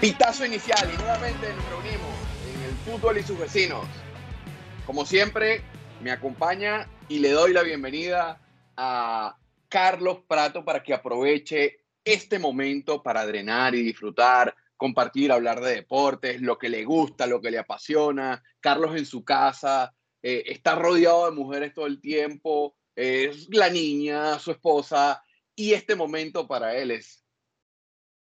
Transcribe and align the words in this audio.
Pitazo 0.00 0.46
inicial 0.46 0.90
y 0.90 0.96
nuevamente 0.96 1.52
nos 1.52 1.68
reunimos 1.68 2.14
en 2.48 2.62
el 2.62 2.74
fútbol 2.86 3.18
y 3.18 3.22
sus 3.22 3.38
vecinos. 3.38 3.84
Como 4.86 5.04
siempre, 5.04 5.60
me 6.02 6.10
acompaña 6.10 6.88
y 7.06 7.18
le 7.18 7.32
doy 7.32 7.52
la 7.52 7.62
bienvenida 7.62 8.40
a 8.78 9.36
Carlos 9.68 10.20
Prato 10.26 10.64
para 10.64 10.82
que 10.82 10.94
aproveche 10.94 11.80
este 12.02 12.38
momento 12.38 13.02
para 13.02 13.26
drenar 13.26 13.74
y 13.74 13.82
disfrutar, 13.82 14.56
compartir, 14.78 15.32
hablar 15.32 15.60
de 15.60 15.74
deportes, 15.74 16.40
lo 16.40 16.56
que 16.56 16.70
le 16.70 16.82
gusta, 16.82 17.26
lo 17.26 17.42
que 17.42 17.50
le 17.50 17.58
apasiona. 17.58 18.42
Carlos 18.58 18.96
en 18.96 19.04
su 19.04 19.22
casa, 19.22 19.94
eh, 20.22 20.44
está 20.46 20.76
rodeado 20.76 21.26
de 21.26 21.36
mujeres 21.36 21.74
todo 21.74 21.86
el 21.86 22.00
tiempo, 22.00 22.74
es 22.96 23.48
la 23.50 23.68
niña, 23.68 24.38
su 24.38 24.52
esposa, 24.52 25.22
y 25.54 25.74
este 25.74 25.94
momento 25.94 26.48
para 26.48 26.74
él 26.74 26.90
es 26.90 27.19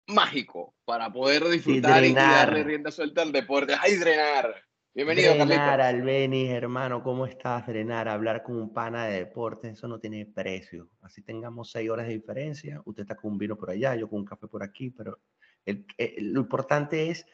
mágico 0.09 0.73
para 0.85 1.11
poder 1.11 1.47
disfrutar 1.47 2.03
y, 2.03 2.13
darle 2.13 2.63
rienda 2.63 2.91
suelta 2.91 3.21
al 3.21 3.31
deporte. 3.31 3.75
¡Ay, 3.79 3.95
drenar! 3.95 4.55
Bienvenido, 4.91 5.35
Drenar, 5.35 5.79
Albenis, 5.79 6.49
hermano, 6.49 7.03
¿cómo 7.03 7.27
estás? 7.27 7.67
Drenar, 7.67 8.09
hablar 8.09 8.41
con 8.41 8.55
un 8.55 8.73
pana 8.73 9.05
de 9.05 9.19
deporte, 9.19 9.69
eso 9.69 9.87
no 9.87 9.99
tiene 9.99 10.25
precio. 10.25 10.89
Así 11.01 11.21
tengamos 11.21 11.71
seis 11.71 11.89
horas 11.89 12.07
de 12.07 12.13
diferencia, 12.13 12.81
usted 12.85 13.03
está 13.03 13.15
con 13.15 13.33
un 13.33 13.37
vino 13.37 13.55
por 13.55 13.69
allá, 13.69 13.95
yo 13.95 14.09
con 14.09 14.19
un 14.19 14.25
café 14.25 14.47
por 14.47 14.63
aquí, 14.63 14.89
pero 14.89 15.19
el, 15.63 15.85
eh, 15.97 16.15
lo 16.19 16.41
importante 16.41 17.11
es 17.11 17.25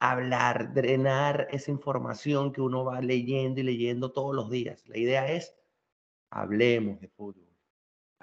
hablar, 0.00 0.72
drenar 0.72 1.46
esa 1.50 1.70
información 1.70 2.52
que 2.52 2.62
uno 2.62 2.84
va 2.84 3.00
leyendo 3.02 3.60
y 3.60 3.64
leyendo 3.64 4.10
todos 4.12 4.34
los 4.34 4.50
días. 4.50 4.82
La 4.86 4.96
idea 4.96 5.30
es, 5.30 5.54
hablemos 6.30 7.00
de 7.00 7.08
fútbol. 7.08 7.46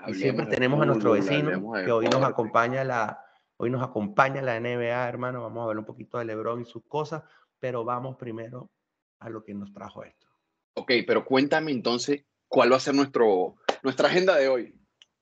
y 0.08 0.14
siempre 0.16 0.48
tenemos 0.48 0.82
a 0.82 0.86
nuestro 0.88 1.12
vecino 1.12 1.72
que 1.86 1.92
hoy 1.92 2.10
nos 2.10 2.24
acompaña 2.24 2.84
la 2.84 3.24
Hoy 3.64 3.70
nos 3.70 3.84
acompaña 3.84 4.42
la 4.42 4.60
NBA, 4.60 5.08
hermano. 5.08 5.44
Vamos 5.44 5.64
a 5.64 5.68
ver 5.68 5.78
un 5.78 5.86
poquito 5.86 6.18
de 6.18 6.26
LeBron 6.26 6.64
y 6.64 6.66
sus 6.66 6.84
cosas, 6.88 7.22
pero 7.60 7.86
vamos 7.86 8.18
primero 8.18 8.72
a 9.20 9.30
lo 9.30 9.44
que 9.44 9.54
nos 9.54 9.72
trajo 9.72 10.04
esto. 10.04 10.26
Ok, 10.74 10.94
pero 11.06 11.24
cuéntame 11.24 11.70
entonces 11.70 12.26
cuál 12.48 12.72
va 12.72 12.78
a 12.78 12.80
ser 12.80 12.96
nuestro, 12.96 13.58
nuestra 13.84 14.08
agenda 14.08 14.36
de 14.36 14.50
hoy. 14.50 14.76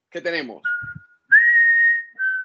¿Qué 0.09 0.21
tenemos? 0.21 0.63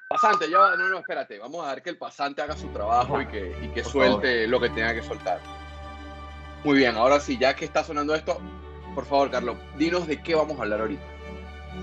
Pasante, 0.08 0.50
ya, 0.50 0.74
no, 0.76 0.88
no, 0.88 0.98
espérate. 0.98 1.38
Vamos 1.38 1.64
a 1.64 1.72
ver 1.72 1.82
que 1.84 1.90
el 1.90 1.96
pasante 1.96 2.42
haga 2.42 2.56
su 2.56 2.66
trabajo 2.70 3.22
y 3.22 3.28
que, 3.28 3.56
y 3.62 3.68
que 3.68 3.84
suelte 3.84 4.48
lo 4.48 4.58
que 4.58 4.70
tenga 4.70 4.94
que 4.94 5.02
soltar. 5.04 5.40
Muy 6.64 6.76
bien, 6.76 6.96
ahora 6.96 7.20
sí, 7.20 7.38
ya 7.38 7.54
que 7.54 7.66
está 7.66 7.84
sonando 7.84 8.16
esto, 8.16 8.40
por 8.96 9.04
favor, 9.04 9.30
Carlos, 9.30 9.56
dinos 9.78 10.08
de 10.08 10.20
qué 10.20 10.34
vamos 10.34 10.58
a 10.58 10.62
hablar 10.62 10.80
ahorita 10.80 11.13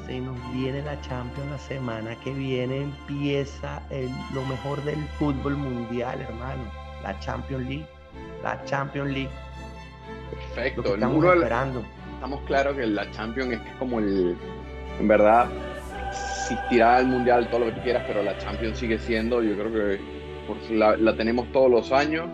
se 0.06 0.20
nos 0.20 0.38
viene 0.54 0.82
la 0.82 1.00
Champions 1.02 1.52
la 1.52 1.58
semana 1.58 2.16
que 2.24 2.34
viene, 2.34 2.84
empieza 2.84 3.82
lo 4.34 4.46
mejor 4.46 4.84
del 4.84 5.04
fútbol 5.20 5.58
mundial, 5.58 6.22
hermano. 6.22 6.64
La 7.04 7.18
Champions 7.20 7.68
League. 7.68 7.88
La 8.44 8.64
Champions 8.66 9.12
League. 9.12 9.30
Perfecto. 10.32 10.96
estamos 10.96 11.26
esperando. 11.26 11.84
Estamos 12.16 12.42
claros 12.42 12.76
que 12.76 12.88
la 12.88 13.10
Champions 13.12 13.54
es 13.54 13.60
como 13.80 14.00
el. 14.00 14.36
En 15.00 15.08
verdad, 15.08 15.48
existirá 16.12 17.00
el 17.00 17.08
mundial, 17.08 17.50
todo 17.50 17.62
lo 17.62 17.66
que 17.68 17.72
tú 17.74 17.82
quieras, 17.82 18.04
pero 18.08 18.22
la 18.24 18.38
Champions 18.38 18.78
sigue 18.78 19.00
siendo, 19.00 19.42
yo 19.42 19.56
creo 19.56 19.72
que 19.72 20.76
la, 20.76 21.16
tenemos 21.16 21.52
todos 21.52 21.72
los 21.72 21.92
años 21.92 22.28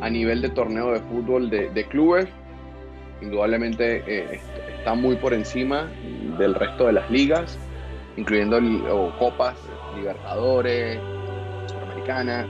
a 0.00 0.08
nivel 0.08 0.40
de 0.40 0.48
torneo 0.50 0.92
de 0.92 1.00
fútbol 1.00 1.50
de, 1.50 1.86
clubes. 1.88 2.28
Indudablemente 3.20 4.02
eh, 4.06 4.40
está 4.78 4.94
muy 4.94 5.16
por 5.16 5.34
encima 5.34 5.90
del 6.38 6.54
resto 6.54 6.86
de 6.86 6.92
las 6.92 7.10
ligas, 7.10 7.58
incluyendo 8.16 8.58
copas, 9.18 9.56
Libertadores, 9.96 10.98
Sudamericana. 11.66 12.46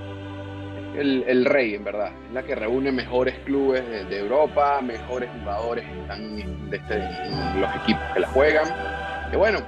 El, 0.97 1.45
rey, 1.45 1.77
en 1.77 1.85
verdad, 1.85 2.13
es 2.27 2.33
la 2.33 2.43
que 2.43 2.55
reúne 2.55 2.91
mejores 2.91 3.39
clubes 3.45 3.83
de, 4.09 4.19
Europa, 4.19 4.81
mejores 4.83 5.31
jugadores 5.39 5.85
están 5.89 6.69
de 6.69 6.77
este, 6.77 6.97
en 6.97 7.61
los 7.61 7.75
equipos 7.77 8.03
que 8.13 8.21
la 8.21 8.29
juegan. 8.29 9.31
Que 9.31 9.37
bueno, 9.37 9.61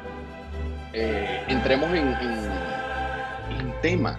eh, 0.92 1.44
entremos 1.48 1.88
en, 1.94 2.16
tema. 3.80 4.18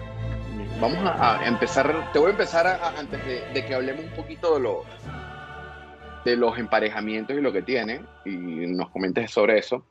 Vamos 0.80 0.98
a, 1.04 1.40
empezar, 1.46 2.10
te 2.12 2.18
voy 2.18 2.28
a 2.28 2.32
empezar 2.32 2.66
antes 2.98 3.24
de, 3.24 3.40
de 3.54 3.64
que 3.64 3.74
hablemos 3.74 4.04
un 4.04 4.10
poquito 4.10 4.54
de 4.54 4.60
lo, 4.60 4.84
de 6.24 6.36
los 6.36 6.58
emparejamientos 6.58 7.36
y 7.36 7.40
lo 7.40 7.52
que 7.52 7.62
tiene, 7.62 8.00
y 8.24 8.30
nos 8.30 8.90
comentes 8.90 9.30
sobre 9.30 9.58
eso. 9.58 9.84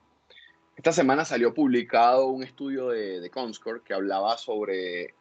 Esta 0.76 0.92
semana 0.92 1.24
salió 1.24 1.54
publicado 1.54 2.28
un 2.28 2.44
estudio 2.44 2.90
de, 2.90 3.20
de 3.20 3.30
Comscore 3.30 3.82
que 3.86 3.94
hablaba 3.94 4.38
sobre 4.38 5.14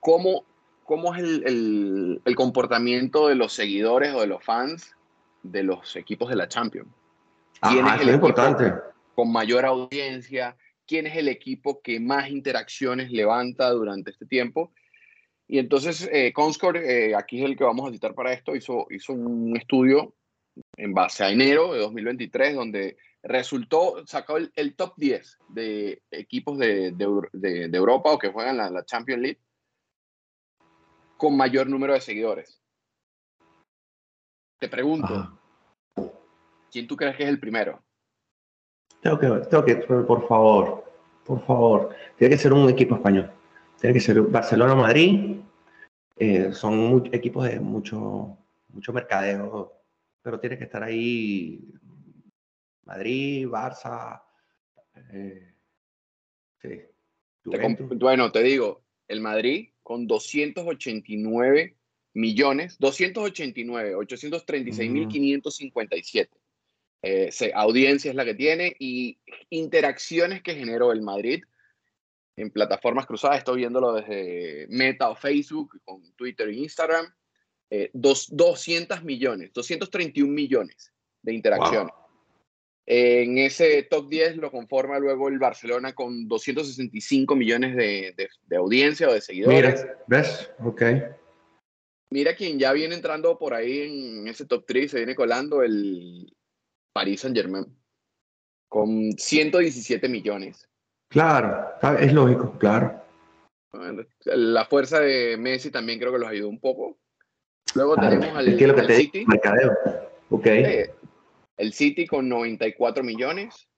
cómo, 0.00 0.44
cómo 0.84 1.14
es 1.14 1.22
el, 1.22 2.22
el, 2.24 2.36
comportamiento 2.36 3.28
de 3.28 3.34
los 3.34 3.52
seguidores 3.52 4.14
o 4.14 4.20
de 4.20 4.28
los 4.28 4.42
fans 4.44 4.94
de 5.42 5.62
los 5.62 5.96
equipos 5.96 6.28
de 6.28 6.36
la 6.36 6.48
Champions. 6.48 6.88
¿Quién 7.60 7.86
es 7.86 8.00
el 8.00 8.10
importante. 8.10 8.72
con 9.14 9.32
mayor 9.32 9.64
audiencia? 9.64 10.56
¿Quién 10.86 11.06
es 11.06 11.16
el 11.16 11.28
equipo 11.28 11.80
que 11.82 11.98
más 11.98 12.30
interacciones 12.30 13.10
levanta 13.10 13.70
durante 13.70 14.12
este 14.12 14.26
tiempo? 14.26 14.72
Y 15.48 15.58
entonces 15.58 16.08
eh, 16.12 16.32
Comscore, 16.32 17.08
eh, 17.08 17.14
aquí 17.16 17.40
es 17.40 17.44
el 17.44 17.56
que 17.56 17.64
vamos 17.64 17.88
a 17.88 17.92
citar 17.92 18.14
para 18.14 18.32
esto, 18.32 18.54
hizo, 18.54 18.86
hizo 18.90 19.12
un 19.12 19.56
estudio 19.56 20.14
en 20.76 20.92
base 20.92 21.24
a 21.24 21.30
enero 21.30 21.72
de 21.72 21.80
2023, 21.80 22.54
donde 22.54 22.96
resultó, 23.22 24.06
sacó 24.06 24.36
el, 24.36 24.76
top 24.76 24.94
10 24.96 25.38
de 25.48 26.02
equipos 26.10 26.58
de, 26.58 26.92
de, 26.92 27.76
Europa 27.76 28.12
o 28.12 28.18
que 28.18 28.30
juegan 28.30 28.56
la, 28.56 28.70
la, 28.70 28.84
Champions 28.84 29.22
League 29.22 29.40
con 31.16 31.36
mayor 31.36 31.68
número 31.68 31.94
de 31.94 32.00
seguidores. 32.00 32.60
Te 34.60 34.68
pregunto, 34.68 35.38
¿quién 36.70 36.86
tú 36.86 36.96
crees 36.96 37.16
que 37.16 37.24
es 37.24 37.28
el 37.28 37.40
primero? 37.40 37.82
Tengo 39.00 39.18
que, 39.18 39.26
tengo 39.48 39.64
que, 39.64 39.76
por 39.76 40.26
favor, 40.26 40.84
por 41.24 41.44
favor, 41.44 41.94
tiene 42.16 42.34
que 42.34 42.42
ser 42.42 42.52
un 42.52 42.68
equipo 42.68 42.96
español. 42.96 43.30
Tiene 43.80 43.94
que 43.94 44.00
ser 44.00 44.20
Barcelona 44.22 44.74
Madrid. 44.74 45.36
Eh, 46.16 46.52
son 46.52 47.08
equipos 47.12 47.44
de 47.44 47.60
mucho, 47.60 48.36
mucho 48.70 48.92
mercadeo, 48.92 49.72
pero 50.20 50.40
tiene 50.40 50.58
que 50.58 50.64
estar 50.64 50.82
ahí 50.82 51.72
Madrid, 52.88 53.46
Barça. 53.46 54.22
Eh, 55.12 55.54
sí. 56.60 56.80
bueno, 57.44 58.32
te 58.32 58.42
digo, 58.42 58.82
el 59.06 59.20
Madrid 59.20 59.70
con 59.82 60.06
289 60.06 61.76
millones, 62.14 62.78
289, 62.78 63.94
836 63.94 64.90
mil 64.90 65.06
557. 65.06 66.36
Eh, 67.02 67.30
audiencia 67.54 68.10
es 68.10 68.16
la 68.16 68.24
que 68.24 68.34
tiene 68.34 68.74
y 68.78 69.18
interacciones 69.50 70.42
que 70.42 70.54
generó 70.54 70.90
el 70.90 71.02
Madrid 71.02 71.44
en 72.36 72.50
plataformas 72.50 73.06
cruzadas, 73.06 73.38
estoy 73.38 73.58
viéndolo 73.58 73.92
desde 73.92 74.66
Meta 74.68 75.10
o 75.10 75.16
Facebook, 75.16 75.80
con 75.84 76.12
Twitter 76.12 76.48
e 76.48 76.54
Instagram, 76.54 77.06
eh, 77.68 77.90
dos, 77.92 78.28
200 78.30 79.02
millones, 79.02 79.52
231 79.52 80.32
millones 80.32 80.92
de 81.22 81.34
interacciones. 81.34 81.92
En 82.90 83.36
ese 83.36 83.82
top 83.82 84.08
10 84.08 84.38
lo 84.38 84.50
conforma 84.50 84.98
luego 84.98 85.28
el 85.28 85.38
Barcelona 85.38 85.92
con 85.92 86.26
265 86.26 87.36
millones 87.36 87.76
de, 87.76 88.14
de, 88.46 88.56
audiencia 88.56 89.10
o 89.10 89.12
de 89.12 89.20
seguidores. 89.20 89.82
Mira, 89.82 89.98
¿ves? 90.06 90.50
Ok. 90.64 90.82
Mira 92.08 92.34
quién 92.34 92.58
ya 92.58 92.72
viene 92.72 92.94
entrando 92.94 93.38
por 93.38 93.52
ahí 93.52 93.82
en 93.82 94.26
ese 94.26 94.46
top 94.46 94.64
3, 94.66 94.90
se 94.90 94.96
viene 94.96 95.14
colando 95.14 95.62
el 95.62 96.34
Paris 96.94 97.20
Saint 97.20 97.36
Germain, 97.36 97.66
con 98.70 99.12
117 99.12 100.08
millones. 100.08 100.66
Claro, 101.10 101.74
es 102.00 102.14
lógico, 102.14 102.56
claro. 102.58 103.04
La 104.24 104.64
fuerza 104.64 105.00
de 105.00 105.36
Messi 105.36 105.70
también 105.70 105.98
creo 105.98 106.12
que 106.12 106.20
los 106.20 106.28
ayudó 106.30 106.48
un 106.48 106.58
poco. 106.58 106.96
Luego 107.74 107.96
tenemos 107.96 108.34
al, 108.34 108.46
City. 108.96 109.26
Okay. 110.30 110.86
El 111.58 111.72
City 111.72 112.06
con 112.06 112.28
94 112.28 113.04
millones. 113.04 113.68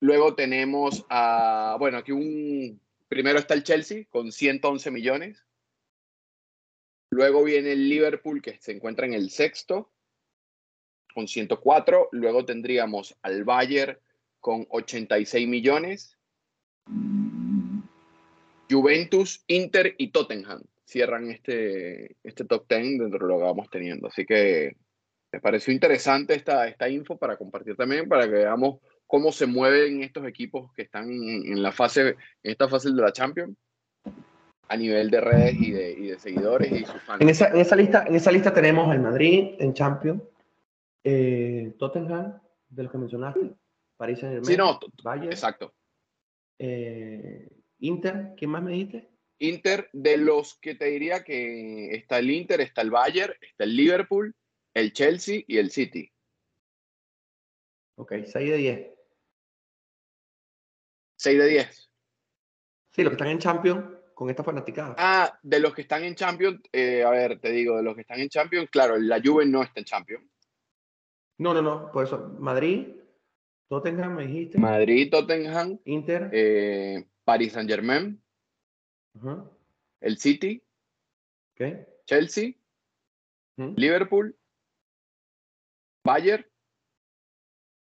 Luego 0.00 0.34
tenemos 0.34 1.04
a, 1.10 1.76
bueno, 1.78 1.98
aquí 1.98 2.12
un, 2.12 2.80
primero 3.08 3.38
está 3.38 3.54
el 3.54 3.64
Chelsea 3.64 4.04
con 4.08 4.32
111 4.32 4.90
millones. 4.90 5.44
Luego 7.10 7.44
viene 7.44 7.72
el 7.72 7.88
Liverpool 7.88 8.40
que 8.40 8.58
se 8.60 8.72
encuentra 8.72 9.06
en 9.06 9.14
el 9.14 9.30
sexto 9.30 9.92
con 11.14 11.26
104. 11.26 12.10
Luego 12.12 12.44
tendríamos 12.44 13.16
al 13.22 13.44
Bayern 13.44 13.98
con 14.40 14.66
86 14.70 15.48
millones. 15.48 16.16
Juventus, 18.70 19.42
Inter 19.48 19.94
y 19.98 20.10
Tottenham 20.10 20.62
cierran 20.84 21.30
este, 21.30 22.16
este 22.22 22.44
top 22.44 22.68
10 22.68 22.98
dentro 22.98 23.26
de 23.26 23.32
lo 23.32 23.38
que 23.38 23.44
vamos 23.44 23.70
teniendo. 23.70 24.08
Así 24.08 24.24
que 24.24 24.76
me 25.36 25.40
pareció 25.40 25.70
interesante 25.70 26.34
esta, 26.34 26.66
esta 26.66 26.88
info 26.88 27.18
para 27.18 27.36
compartir 27.36 27.76
también, 27.76 28.08
para 28.08 28.24
que 28.24 28.32
veamos 28.32 28.80
cómo 29.06 29.30
se 29.32 29.44
mueven 29.44 30.02
estos 30.02 30.26
equipos 30.26 30.72
que 30.72 30.80
están 30.80 31.10
en, 31.10 31.62
la 31.62 31.72
fase, 31.72 32.08
en 32.08 32.16
esta 32.42 32.68
fase 32.68 32.90
de 32.90 33.02
la 33.02 33.12
Champions. 33.12 33.54
a 34.68 34.76
nivel 34.78 35.10
de 35.10 35.20
redes 35.20 35.54
y 35.60 35.70
de, 35.72 36.18
seguidores 36.18 36.72
y 36.72 36.84
sus 36.86 37.02
fans. 37.02 37.20
En 37.20 37.28
esa, 37.28 37.48
en 37.48 37.58
esa, 37.58 37.76
lista, 37.76 38.04
en 38.06 38.14
esa 38.14 38.32
lista 38.32 38.52
tenemos 38.52 38.92
el 38.94 39.00
Madrid 39.00 39.56
en 39.58 39.74
Champions, 39.74 40.22
eh, 41.04 41.74
Tottenham, 41.78 42.40
de 42.70 42.82
los 42.82 42.90
que 42.90 42.98
mencionaste, 42.98 43.52
París 43.98 44.18
Saint 44.18 44.36
Germain, 44.36 44.50
sí, 44.50 44.56
no, 44.56 45.24
exacto. 45.24 45.74
Eh, 46.58 47.46
Inter, 47.80 48.32
¿quién 48.38 48.50
más 48.50 48.62
me 48.62 48.72
dijiste? 48.72 49.10
Inter, 49.38 49.90
de 49.92 50.16
los 50.16 50.58
que 50.58 50.74
te 50.74 50.86
diría 50.86 51.22
que 51.22 51.94
está 51.94 52.18
el 52.20 52.30
Inter, 52.30 52.62
está 52.62 52.80
el 52.80 52.90
Bayern, 52.90 53.34
está 53.42 53.64
el 53.64 53.76
Liverpool, 53.76 54.34
el 54.76 54.92
Chelsea 54.92 55.42
y 55.46 55.56
el 55.56 55.70
City. 55.70 56.12
Ok, 57.94 58.12
6 58.26 58.50
de 58.50 58.56
10. 58.58 58.90
6 61.16 61.38
de 61.38 61.48
10. 61.48 61.90
Sí, 62.90 63.02
los 63.02 63.10
que 63.10 63.14
están 63.14 63.28
en 63.28 63.38
Champions 63.38 63.84
con 64.14 64.28
esta 64.28 64.44
fanaticada. 64.44 64.94
Ah, 64.98 65.38
de 65.42 65.60
los 65.60 65.74
que 65.74 65.80
están 65.80 66.04
en 66.04 66.14
Champions, 66.14 66.60
eh, 66.72 67.02
a 67.02 67.10
ver, 67.10 67.40
te 67.40 67.52
digo, 67.52 67.78
de 67.78 67.82
los 67.82 67.94
que 67.94 68.02
están 68.02 68.20
en 68.20 68.28
Champions, 68.28 68.68
claro, 68.70 68.98
la 68.98 69.18
Juve 69.24 69.46
no 69.46 69.62
está 69.62 69.80
en 69.80 69.86
Champions. 69.86 70.28
No, 71.38 71.54
no, 71.54 71.62
no, 71.62 71.90
por 71.90 72.04
eso, 72.04 72.36
Madrid, 72.38 72.88
Tottenham, 73.68 74.14
me 74.14 74.26
dijiste. 74.26 74.58
Madrid, 74.58 75.10
Tottenham. 75.10 75.80
Inter. 75.86 76.28
Eh, 76.32 77.08
Paris 77.24 77.54
Saint 77.54 77.68
Germain. 77.68 78.22
El 80.00 80.18
City. 80.18 80.62
¿Qué? 81.54 81.86
Chelsea. 82.04 82.52
Liverpool. 83.56 84.36
Bayern. 86.06 86.46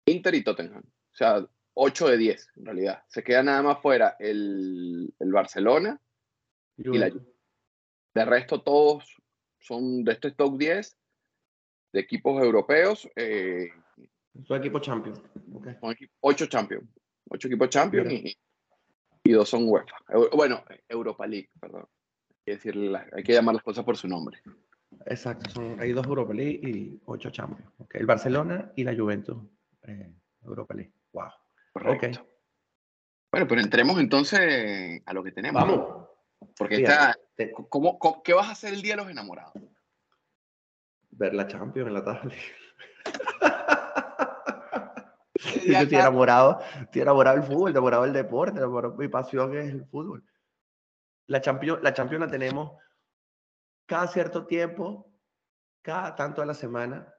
Inter 0.06 0.34
y 0.34 0.44
Tottenham. 0.44 0.82
O 0.84 1.16
sea, 1.16 1.46
8 1.74 2.08
de 2.08 2.16
10 2.16 2.48
en 2.56 2.64
realidad. 2.64 3.02
Se 3.08 3.22
queda 3.22 3.42
nada 3.42 3.62
más 3.62 3.82
fuera 3.82 4.16
el, 4.18 5.12
el 5.18 5.32
Barcelona 5.32 6.00
y 6.78 6.98
la 6.98 7.10
De 8.14 8.24
resto, 8.24 8.62
todos 8.62 9.16
son 9.58 10.04
de 10.04 10.12
este 10.12 10.30
top 10.30 10.58
10 10.58 10.96
de 11.92 12.00
equipos 12.00 12.42
europeos. 12.42 13.08
Eh, 13.16 13.68
son 14.46 14.58
equipos 14.58 14.82
champions. 14.82 15.20
Son 15.80 15.96
8 16.20 16.46
champions. 16.46 16.88
8 17.28 17.48
equipos 17.48 17.68
champions 17.70 18.12
y, 18.12 18.36
y, 19.24 19.32
dos 19.32 19.48
son 19.48 19.68
UEFA. 19.68 19.96
Bueno, 20.32 20.64
Europa 20.88 21.26
League, 21.26 21.50
perdón. 21.60 21.86
Hay 22.46 22.58
que, 22.58 22.70
hay 23.12 23.22
que 23.24 23.32
llamar 23.32 23.56
las 23.56 23.64
cosas 23.64 23.84
por 23.84 23.96
su 23.96 24.06
nombre. 24.06 24.40
Exacto, 25.04 25.50
son, 25.50 25.78
hay 25.80 25.92
dos 25.92 26.06
Europa 26.06 26.32
League 26.32 26.60
y 26.62 27.00
8 27.04 27.30
champions. 27.30 27.70
Okay. 27.78 28.00
El 28.00 28.06
Barcelona 28.06 28.72
y 28.74 28.84
la 28.84 28.94
Juventus. 28.94 29.36
Eh, 29.82 30.12
Europa 30.44 30.74
League. 30.74 30.92
Wow. 31.12 31.30
Correcto. 31.72 32.26
Bueno, 33.30 33.46
pero 33.48 33.60
entremos 33.60 34.00
entonces 34.00 35.02
a 35.04 35.12
lo 35.12 35.22
que 35.22 35.32
tenemos. 35.32 35.62
Vamos. 35.62 36.06
Porque 36.56 36.76
está, 36.76 37.14
¿cómo, 37.68 37.98
qué 38.22 38.32
vas 38.32 38.48
a 38.48 38.52
hacer 38.52 38.72
el 38.72 38.82
Día 38.82 38.94
de 38.94 39.02
los 39.02 39.10
Enamorados? 39.10 39.52
Ver 41.10 41.34
la 41.34 41.46
Champions 41.46 41.88
en 41.88 41.94
la 41.94 42.04
tarde. 42.04 42.34
Yo 45.66 45.78
estoy 45.78 45.98
enamorado, 45.98 46.60
estoy 46.80 47.02
enamorado 47.02 47.36
del 47.36 47.46
fútbol, 47.46 47.70
enamorado 47.70 48.04
del 48.04 48.12
deporte, 48.12 48.60
mi 48.96 49.08
pasión 49.08 49.56
es 49.56 49.70
el 49.70 49.84
fútbol. 49.86 50.24
La 51.26 51.40
Champions, 51.40 51.82
la 51.82 51.92
Champions 51.92 52.24
la 52.24 52.30
tenemos 52.30 52.72
cada 53.86 54.08
cierto 54.08 54.46
tiempo, 54.46 55.10
cada 55.82 56.14
tanto 56.14 56.42
a 56.42 56.46
la 56.46 56.54
semana, 56.54 57.14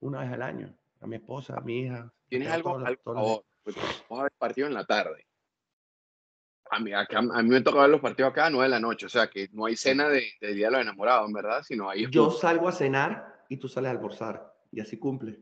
una 0.00 0.20
vez 0.20 0.32
al 0.32 0.42
año. 0.42 0.78
A 1.00 1.06
mi 1.06 1.16
esposa, 1.16 1.56
a 1.56 1.60
mi 1.60 1.80
hija. 1.80 2.12
¿Tienes 2.28 2.48
algo, 2.48 2.78
algo 2.78 3.44
pues, 3.62 3.76
vamos 4.08 4.20
a 4.20 4.22
ver 4.22 4.32
partido 4.38 4.68
en 4.68 4.74
la 4.74 4.84
tarde. 4.84 5.26
A 6.70 6.78
mí, 6.78 6.92
a, 6.92 7.06
mí 7.42 7.48
me 7.48 7.60
toca 7.60 7.80
ver 7.80 7.90
los 7.90 8.00
partidos 8.00 8.30
acá 8.30 8.46
a 8.46 8.50
9 8.50 8.64
de 8.64 8.70
la 8.70 8.80
noche, 8.80 9.06
o 9.06 9.08
sea 9.08 9.28
que 9.28 9.48
no 9.52 9.66
hay 9.66 9.76
cena 9.76 10.08
de, 10.08 10.32
Día 10.40 10.66
de 10.66 10.70
los 10.70 10.80
Enamorados, 10.80 11.26
en 11.26 11.32
verdad, 11.32 11.62
sino 11.62 11.88
ahí. 11.88 12.06
Yo 12.10 12.30
salgo 12.30 12.68
a 12.68 12.72
cenar 12.72 13.44
y 13.48 13.56
tú 13.56 13.68
sales 13.68 13.88
a 13.88 13.90
almorzar, 13.92 14.52
y 14.70 14.80
así 14.80 14.98
cumple. 14.98 15.38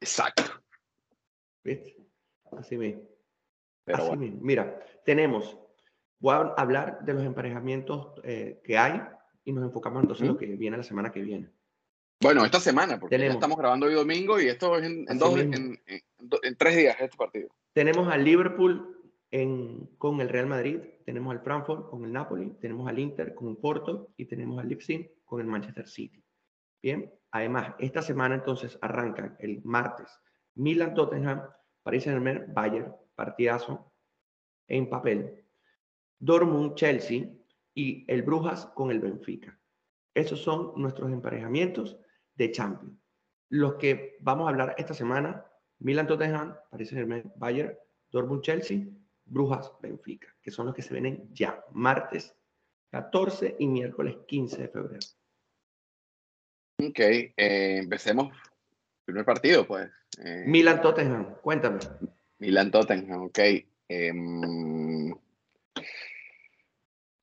Exacto. 0.00 0.42
¿Viste? 1.62 1.96
Así 2.56 2.76
mismo. 2.76 3.02
así 3.86 4.16
mismo. 4.16 4.38
Mira, 4.40 4.80
tenemos, 5.04 5.58
voy 6.18 6.34
a 6.34 6.54
hablar 6.56 7.04
de 7.04 7.14
los 7.14 7.24
emparejamientos 7.24 8.20
eh, 8.24 8.60
que 8.64 8.78
hay 8.78 9.00
y 9.44 9.52
nos 9.52 9.64
enfocamos 9.64 10.02
entonces 10.02 10.22
en 10.22 10.28
lo 10.28 10.38
que 10.38 10.46
viene 10.46 10.76
la 10.76 10.82
semana 10.82 11.12
que 11.12 11.22
viene. 11.22 11.50
Bueno, 12.20 12.44
esta 12.44 12.60
semana, 12.60 12.98
porque 12.98 13.18
ya 13.18 13.26
estamos 13.26 13.58
grabando 13.58 13.86
hoy 13.86 13.94
domingo 13.94 14.40
y 14.40 14.48
esto 14.48 14.76
es 14.78 14.84
en, 14.84 15.18
dos, 15.18 15.38
en, 15.38 15.78
en, 15.86 16.56
tres 16.56 16.76
días 16.76 16.96
este 16.98 17.16
partido. 17.16 17.48
Tenemos 17.72 18.08
al 18.08 18.24
Liverpool 18.24 19.12
en, 19.30 19.90
con 19.98 20.20
el 20.20 20.28
Real 20.28 20.46
Madrid, 20.46 20.78
tenemos 21.04 21.32
al 21.32 21.42
Frankfurt 21.42 21.90
con 21.90 22.04
el 22.04 22.12
Napoli, 22.12 22.50
tenemos 22.60 22.88
al 22.88 22.98
Inter 22.98 23.34
con 23.34 23.48
el 23.48 23.56
Porto 23.56 24.12
y 24.16 24.24
tenemos 24.24 24.58
al 24.58 24.68
Leipzig 24.68 25.12
con 25.24 25.40
el 25.40 25.46
Manchester 25.46 25.88
City. 25.88 26.24
Bien, 26.80 27.12
además, 27.30 27.74
esta 27.78 28.00
semana 28.00 28.36
entonces 28.36 28.78
arrancan 28.80 29.36
el 29.40 29.60
martes 29.64 30.08
Milan-Tottenham, 30.54 31.42
Paris 31.82 32.04
Saint-Germain, 32.04 32.54
Bayern, 32.54 32.94
partidazo 33.14 33.92
en 34.68 34.88
papel, 34.88 35.44
Dortmund-Chelsea 36.20 37.26
y 37.74 38.04
el 38.10 38.22
Brujas 38.22 38.66
con 38.66 38.90
el 38.90 39.00
Benfica. 39.00 39.58
Esos 40.14 40.40
son 40.40 40.72
nuestros 40.76 41.10
emparejamientos 41.10 41.98
de 42.34 42.52
Champions. 42.52 42.98
Los 43.48 43.74
que 43.74 44.16
vamos 44.20 44.46
a 44.46 44.50
hablar 44.50 44.74
esta 44.78 44.94
semana 44.94 45.44
Milan 45.80 46.06
Tottenham, 46.06 46.54
Paris 46.70 46.88
Saint-Germain, 46.88 47.32
Bayern, 47.36 47.76
Dortmund 48.10 48.42
Chelsea, 48.42 48.86
Brujas 49.26 49.72
Benfica, 49.80 50.28
que 50.40 50.50
son 50.50 50.66
los 50.66 50.74
que 50.74 50.82
se 50.82 50.92
vienen 50.94 51.28
ya, 51.32 51.64
martes 51.72 52.34
14 52.90 53.56
y 53.58 53.66
miércoles 53.66 54.16
15 54.26 54.62
de 54.62 54.68
febrero. 54.68 55.06
Ok, 56.80 56.98
eh, 56.98 57.32
empecemos. 57.78 58.32
Primer 59.04 59.24
partido, 59.24 59.66
pues. 59.66 59.90
Eh, 60.24 60.44
Milan 60.46 60.80
Tottenham, 60.80 61.36
cuéntame. 61.42 61.80
Milan 62.38 62.70
Tottenham, 62.70 63.24
ok. 63.24 63.38
Em, 63.88 65.14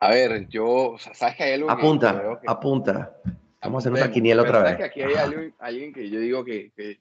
a 0.01 0.09
ver, 0.09 0.47
yo, 0.49 0.97
¿sabes 1.13 1.35
que 1.35 1.43
hay 1.43 1.53
algo 1.53 1.69
Apunta, 1.69 2.39
apunta. 2.47 3.17
Vamos 3.61 3.85
a 3.85 3.89
hacer 3.89 4.03
una 4.03 4.11
quiniela 4.11 4.41
otra 4.41 4.63
vez. 4.63 4.77
que 4.77 4.83
aquí 4.83 5.01
hay 5.01 5.13
alguien, 5.59 5.93
que 5.93 6.09
yo 6.09 6.19
digo 6.19 6.43
que 6.43 6.99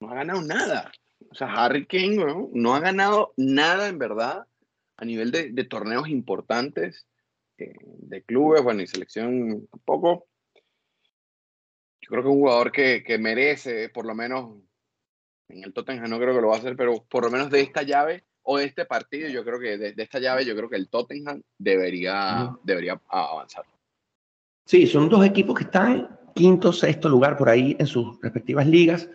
no 0.00 0.10
ha 0.10 0.14
ganado 0.14 0.42
nada. 0.42 0.92
O 1.30 1.34
sea, 1.34 1.52
Harry 1.52 1.86
Kane 1.86 2.48
no 2.52 2.74
ha 2.74 2.80
ganado 2.80 3.32
nada 3.36 3.88
en 3.88 3.98
verdad 3.98 4.46
a 5.00 5.04
nivel 5.06 5.30
de, 5.30 5.64
torneos 5.64 6.08
importantes, 6.08 7.06
eh, 7.56 7.72
de 7.82 8.22
clubes, 8.22 8.62
bueno, 8.62 8.82
y 8.82 8.86
selección 8.86 9.66
tampoco. 9.68 10.26
Yo 12.02 12.10
creo 12.10 12.22
que 12.22 12.28
es 12.28 12.34
un 12.34 12.40
jugador 12.40 12.70
que, 12.70 13.18
merece, 13.18 13.88
por 13.88 14.04
lo 14.04 14.14
menos, 14.14 14.62
en 15.48 15.64
el 15.64 15.72
Tottenham 15.72 16.10
no 16.10 16.18
creo 16.18 16.34
que 16.34 16.42
lo 16.42 16.48
va 16.48 16.56
a 16.56 16.58
hacer, 16.58 16.76
pero 16.76 17.02
por 17.08 17.24
lo 17.24 17.30
menos 17.30 17.50
de 17.50 17.62
esta 17.62 17.82
llave 17.82 18.24
o 18.42 18.58
de 18.58 18.64
este 18.64 18.84
partido, 18.84 19.28
yo 19.28 19.44
creo 19.44 19.58
que 19.58 19.78
de, 19.78 19.94
esta 19.96 20.18
llave, 20.18 20.44
yo 20.44 20.56
creo 20.56 20.68
que 20.68 20.76
el 20.76 20.88
Tottenham 20.88 21.42
debería, 21.58 22.56
debería 22.62 23.00
avanzar. 23.08 23.64
Sí, 24.64 24.86
son 24.86 25.08
dos 25.08 25.24
equipos 25.24 25.56
que 25.56 25.64
están 25.64 26.18
quinto, 26.34 26.72
sexto 26.72 27.08
lugar 27.08 27.36
por 27.36 27.48
ahí 27.48 27.76
en 27.78 27.86
sus 27.86 28.20
respectivas 28.20 28.66
ligas. 28.66 29.08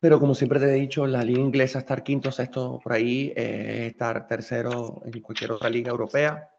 Pero 0.00 0.20
como 0.20 0.34
siempre 0.34 0.60
te 0.60 0.66
he 0.66 0.80
dicho, 0.80 1.06
la 1.06 1.24
liga 1.24 1.40
inglesa 1.40 1.78
estar 1.78 2.02
quinto, 2.02 2.30
sexto 2.30 2.78
por 2.82 2.92
ahí, 2.92 3.32
eh, 3.36 3.86
estar 3.90 4.26
tercero 4.26 5.00
en 5.04 5.20
cualquier 5.20 5.52
otra 5.52 5.70
liga 5.70 5.90
europea. 5.90 6.50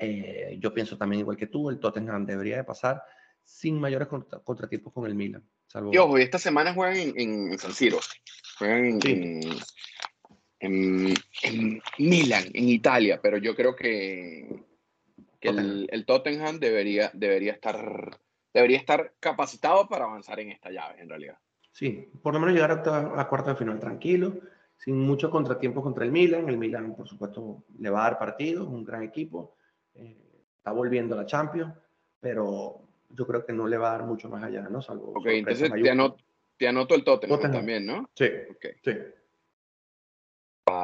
Eh, 0.00 0.56
yo 0.58 0.72
pienso 0.72 0.96
también 0.96 1.20
igual 1.20 1.36
que 1.36 1.46
tú, 1.46 1.68
el 1.68 1.78
Tottenham 1.78 2.24
debería 2.24 2.56
de 2.56 2.64
pasar 2.64 3.02
sin 3.44 3.78
mayores 3.78 4.08
contratiempos 4.08 4.92
con 4.92 5.06
el 5.06 5.14
Milan. 5.14 5.46
Salvo... 5.66 5.92
Y 5.92 5.98
ojo, 5.98 6.18
esta 6.18 6.38
semana 6.38 6.74
juegan 6.74 7.12
en, 7.16 7.58
San 7.58 7.72
Siro, 7.72 7.98
juegan 8.58 8.84
en, 8.84 9.06
en, 9.06 9.40
Milan, 10.60 12.44
en 12.54 12.68
Italia, 12.68 13.20
pero 13.22 13.38
yo 13.38 13.54
creo 13.54 13.76
que, 13.76 14.64
el, 15.40 15.86
el, 15.90 16.06
Tottenham 16.06 16.58
debería, 16.58 17.10
debería, 17.12 17.52
estar, 17.52 18.18
debería 18.52 18.78
estar 18.78 19.14
capacitado 19.20 19.88
para 19.88 20.06
avanzar 20.06 20.40
en 20.40 20.50
esta 20.50 20.70
llave, 20.70 21.00
en 21.00 21.08
realidad. 21.08 21.38
Sí, 21.70 22.08
por 22.22 22.32
lo 22.32 22.40
menos 22.40 22.54
llegar 22.54 22.70
a, 22.72 23.20
a 23.20 23.28
cuarto 23.28 23.50
de 23.50 23.56
final 23.56 23.78
tranquilo, 23.78 24.40
sin 24.78 24.98
mucho 24.98 25.30
contratiempo 25.30 25.82
contra 25.82 26.04
el 26.04 26.10
Milan. 26.10 26.48
El 26.48 26.56
Milan, 26.56 26.96
por 26.96 27.06
supuesto, 27.06 27.64
le 27.78 27.90
va 27.90 28.00
a 28.00 28.10
dar 28.10 28.18
partido, 28.18 28.62
es 28.62 28.68
un 28.68 28.84
gran 28.84 29.02
equipo, 29.02 29.56
eh, 29.94 30.42
está 30.56 30.72
volviendo 30.72 31.14
a 31.14 31.18
la 31.18 31.26
Champions, 31.26 31.74
pero 32.18 32.88
yo 33.10 33.26
creo 33.26 33.44
que 33.44 33.52
no 33.52 33.66
le 33.66 33.76
va 33.76 33.90
a 33.90 33.98
dar 33.98 34.06
mucho 34.06 34.28
más 34.28 34.42
allá, 34.42 34.68
¿no? 34.70 34.80
Salvo 34.80 35.12
ok, 35.14 35.26
entonces 35.26 35.70
te 35.70 35.90
anoto, 35.90 36.16
te 36.56 36.66
anoto, 36.66 36.94
el 36.94 37.04
Tottenham, 37.04 37.52
también, 37.52 37.86
¿no? 37.86 38.10
Sí, 38.14 38.26
okay. 38.50 38.72
sí. 38.82 38.92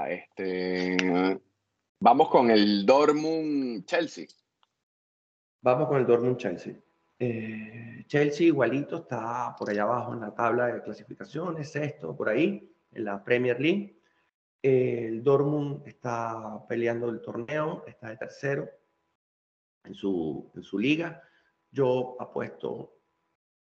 Este, 0.08 0.96
vamos 1.98 2.28
con 2.28 2.52
el 2.52 2.86
Dortmund 2.86 3.84
Chelsea. 3.84 4.26
Vamos 5.60 5.88
con 5.88 5.96
el 5.98 6.06
Dortmund 6.06 6.36
Chelsea. 6.36 6.76
Eh, 7.18 8.04
Chelsea 8.06 8.46
igualito 8.46 8.98
está 8.98 9.56
por 9.58 9.70
allá 9.70 9.82
abajo 9.82 10.14
en 10.14 10.20
la 10.20 10.32
tabla 10.32 10.66
de 10.66 10.82
clasificaciones, 10.82 11.72
sexto 11.72 12.16
por 12.16 12.28
ahí, 12.28 12.72
en 12.92 13.04
la 13.04 13.24
Premier 13.24 13.60
League. 13.60 13.98
el 14.62 15.24
Dortmund 15.24 15.84
está 15.84 16.64
peleando 16.68 17.10
el 17.10 17.20
torneo, 17.20 17.82
está 17.84 18.10
de 18.10 18.16
tercero, 18.16 18.70
en 19.82 19.94
su, 19.94 20.48
en 20.54 20.62
su 20.62 20.78
liga. 20.78 21.20
Yo 21.72 22.16
apuesto, 22.20 23.00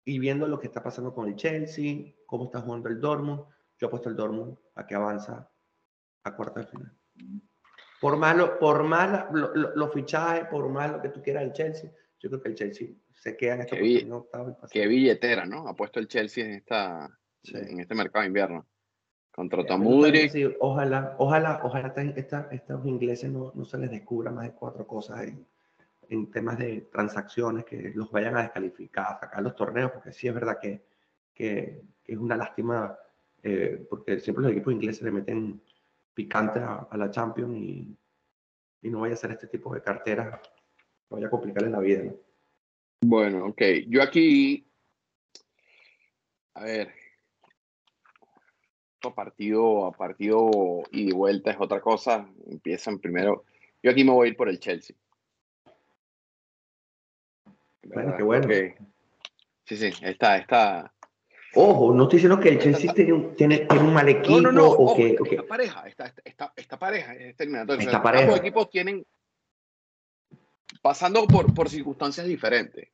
y 0.04 0.18
viendo 0.18 0.46
lo 0.46 0.60
que 0.60 0.66
está 0.66 0.82
pasando 0.82 1.14
con 1.14 1.28
el 1.28 1.36
Chelsea, 1.36 2.12
cómo 2.26 2.44
está 2.44 2.60
jugando 2.60 2.90
el 2.90 3.00
Dortmund, 3.00 3.42
yo 3.78 3.86
apuesto 3.86 4.10
el 4.10 4.16
Dortmund 4.16 4.58
a 4.74 4.86
que 4.86 4.94
avanza 4.94 5.50
a 6.24 6.36
cuarta 6.36 6.60
de 6.60 6.66
final. 6.66 6.92
Por 8.00 8.16
más, 8.16 8.36
lo, 8.36 8.58
por 8.58 8.82
más 8.84 9.26
los 9.32 9.92
fichajes, 9.92 10.46
por 10.46 10.68
más 10.70 10.90
lo 10.90 11.02
que 11.02 11.10
tú 11.10 11.22
quieras 11.22 11.42
el 11.44 11.52
Chelsea, 11.52 11.90
yo 12.18 12.30
creo 12.30 12.42
que 12.42 12.48
el 12.48 12.54
Chelsea 12.54 12.88
se 13.14 13.36
queda 13.36 13.54
en 13.54 13.60
esta 13.60 13.76
qué, 13.76 14.08
qué 14.70 14.86
billetera, 14.86 15.44
¿no? 15.44 15.68
Ha 15.68 15.76
puesto 15.76 16.00
el 16.00 16.08
Chelsea 16.08 16.44
en, 16.44 16.52
esta, 16.52 17.08
en 17.44 17.80
este 17.80 17.94
mercado 17.94 18.22
de 18.22 18.28
invierno. 18.28 18.66
Contra 19.30 19.64
Tamudri. 19.64 20.28
ojalá, 20.58 21.14
ojalá, 21.18 21.60
ojalá 21.62 21.94
esta, 22.16 22.48
estos 22.50 22.84
ingleses 22.84 23.30
no, 23.30 23.52
no, 23.54 23.64
se 23.64 23.78
les 23.78 23.90
descubra 23.90 24.30
más 24.30 24.44
de 24.44 24.52
cuatro 24.52 24.86
cosas 24.86 25.22
en, 25.22 25.46
en, 26.08 26.30
temas 26.30 26.58
de 26.58 26.88
transacciones 26.92 27.64
que 27.64 27.92
los 27.94 28.10
vayan 28.10 28.36
a 28.36 28.42
descalificar, 28.42 29.18
sacar 29.20 29.42
los 29.42 29.54
torneos, 29.54 29.92
porque 29.92 30.12
sí 30.12 30.26
es 30.26 30.34
verdad 30.34 30.58
que, 30.60 30.84
que, 31.32 31.82
es 32.04 32.18
una 32.18 32.36
lástima, 32.36 32.98
eh, 33.42 33.86
porque 33.88 34.18
siempre 34.18 34.42
los 34.42 34.52
equipos 34.52 34.74
ingleses 34.74 35.02
le 35.02 35.12
meten 35.12 35.62
picante 36.22 36.60
a, 36.60 36.88
la 36.96 37.10
Champions 37.10 37.56
y, 37.56 37.96
y, 38.82 38.90
no 38.90 39.00
vaya 39.00 39.14
a 39.14 39.16
ser 39.16 39.30
este 39.30 39.46
tipo 39.46 39.74
de 39.74 39.82
carteras, 39.82 40.38
vaya 41.08 41.26
a 41.26 41.30
complicarle 41.30 41.70
la 41.70 41.80
vida. 41.80 42.12
Bueno, 43.02 43.46
ok. 43.46 43.62
Yo 43.88 44.02
aquí, 44.02 44.70
a 46.54 46.64
ver, 46.64 46.92
partido 49.14 49.86
a 49.86 49.92
partido 49.92 50.50
y 50.90 51.06
de 51.06 51.14
vuelta 51.14 51.50
es 51.52 51.56
otra 51.58 51.80
cosa. 51.80 52.28
Empiezan 52.46 52.98
primero. 52.98 53.44
Yo 53.82 53.90
aquí 53.90 54.04
me 54.04 54.12
voy 54.12 54.28
a 54.28 54.30
ir 54.30 54.36
por 54.36 54.50
el 54.50 54.60
Chelsea. 54.60 54.94
Bueno, 57.82 58.14
qué 58.14 58.22
bueno. 58.22 58.46
Sí, 59.64 59.76
sí, 59.76 59.90
está, 60.02 60.36
está. 60.36 60.92
Ojo, 61.54 61.92
no 61.92 62.04
estoy 62.04 62.18
diciendo 62.18 62.40
que 62.40 62.50
el 62.50 62.58
Chelsea 62.58 62.92
tiene 62.92 63.12
un, 63.12 63.34
tiene, 63.34 63.66
un 63.70 63.92
mal 63.92 64.08
equipo. 64.08 64.40
No, 64.40 64.52
no, 64.52 64.62
no. 64.62 64.68
O 64.68 64.96
que, 64.96 65.16
Esta 65.30 65.42
pareja, 65.46 65.88
esta, 65.88 66.14
esta, 66.24 66.52
esta 66.54 66.78
pareja, 66.78 67.14
este 67.14 67.44
Esta 67.44 68.02
pareja. 68.02 68.24
Ambos 68.24 68.40
equipos 68.40 68.70
tienen. 68.70 69.04
Pasando 70.80 71.26
por, 71.26 71.52
por 71.52 71.68
circunstancias 71.68 72.26
diferentes. 72.26 72.88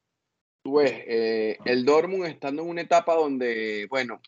Tú 0.62 0.76
ves, 0.76 0.92
eh, 1.06 1.58
el 1.64 1.84
Dortmund 1.84 2.26
estando 2.26 2.62
en 2.62 2.68
una 2.70 2.80
etapa 2.80 3.14
donde, 3.14 3.86
bueno, 3.88 4.20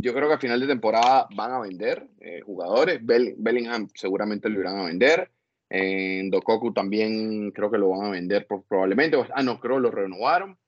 yo 0.00 0.14
creo 0.14 0.28
que 0.28 0.34
a 0.34 0.38
final 0.38 0.60
de 0.60 0.66
temporada 0.66 1.28
van 1.34 1.52
a 1.52 1.60
vender 1.60 2.08
eh, 2.20 2.40
jugadores. 2.40 3.00
Bellingham 3.04 3.88
seguramente 3.94 4.48
lo 4.48 4.60
irán 4.60 4.78
a 4.78 4.86
vender. 4.86 5.30
En 5.68 6.30
Dokoku 6.30 6.72
también 6.72 7.50
creo 7.50 7.70
que 7.70 7.78
lo 7.78 7.90
van 7.90 8.06
a 8.06 8.10
vender 8.10 8.46
probablemente. 8.46 9.18
Ah, 9.34 9.42
no, 9.42 9.60
creo 9.60 9.76
que 9.76 9.82
lo 9.82 9.90
renovaron. 9.90 10.58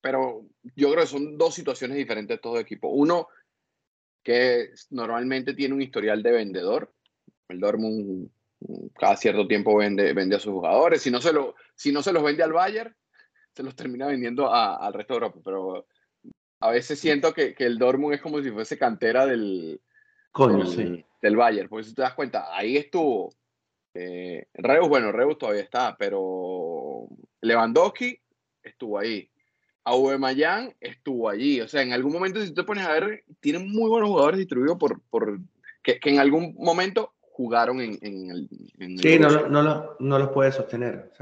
Pero 0.00 0.46
yo 0.76 0.90
creo 0.90 1.02
que 1.02 1.10
son 1.10 1.36
dos 1.36 1.54
situaciones 1.54 1.96
diferentes 1.96 2.36
de 2.36 2.40
todo 2.40 2.58
equipo. 2.58 2.88
Uno 2.88 3.28
que 4.22 4.70
normalmente 4.90 5.54
tiene 5.54 5.74
un 5.74 5.82
historial 5.82 6.22
de 6.22 6.32
vendedor. 6.32 6.92
El 7.48 7.60
Dortmund 7.60 8.30
cada 8.98 9.16
cierto 9.16 9.46
tiempo 9.46 9.76
vende, 9.76 10.12
vende 10.12 10.36
a 10.36 10.40
sus 10.40 10.52
jugadores. 10.52 11.02
Si 11.02 11.10
no, 11.10 11.20
se 11.20 11.32
lo, 11.32 11.54
si 11.74 11.92
no 11.92 12.02
se 12.02 12.12
los 12.12 12.22
vende 12.22 12.42
al 12.42 12.52
Bayern, 12.52 12.94
se 13.54 13.62
los 13.62 13.74
termina 13.74 14.06
vendiendo 14.06 14.52
al 14.52 14.92
resto 14.92 15.14
de 15.14 15.18
Europa. 15.18 15.40
Pero 15.44 15.86
a 16.60 16.70
veces 16.70 16.98
siento 16.98 17.32
que, 17.32 17.54
que 17.54 17.64
el 17.64 17.78
Dortmund 17.78 18.14
es 18.14 18.20
como 18.20 18.42
si 18.42 18.50
fuese 18.50 18.78
cantera 18.78 19.26
del, 19.26 19.80
del, 21.20 21.36
Bayern, 21.36 21.68
porque 21.68 21.84
si 21.84 21.94
te 21.94 22.02
das 22.02 22.14
cuenta, 22.14 22.54
ahí 22.56 22.76
estuvo. 22.76 23.34
Eh, 23.94 24.46
Reus, 24.54 24.88
bueno, 24.88 25.10
Reus 25.10 25.36
todavía 25.36 25.62
está, 25.62 25.96
pero 25.98 27.08
Lewandowski 27.40 28.20
estuvo 28.62 28.98
ahí. 28.98 29.28
Aubameyang 29.84 30.74
estuvo 30.80 31.28
allí. 31.28 31.60
O 31.60 31.68
sea, 31.68 31.82
en 31.82 31.92
algún 31.92 32.12
momento, 32.12 32.40
si 32.40 32.48
tú 32.48 32.54
te 32.54 32.64
pones 32.64 32.86
a 32.86 32.92
ver, 32.92 33.24
tienen 33.40 33.70
muy 33.70 33.88
buenos 33.88 34.08
jugadores 34.08 34.38
distribuidos 34.38 34.78
por, 34.78 35.00
por 35.10 35.38
que, 35.82 35.98
que 35.98 36.10
en 36.10 36.18
algún 36.18 36.54
momento 36.58 37.14
jugaron 37.32 37.80
en, 37.80 37.98
en 38.02 38.30
el. 38.30 38.98
sí, 39.00 39.18
no, 39.18 39.48
no, 39.48 39.96
no, 39.98 40.18
los 40.18 40.28
puede 40.30 40.52
sostener. 40.52 41.12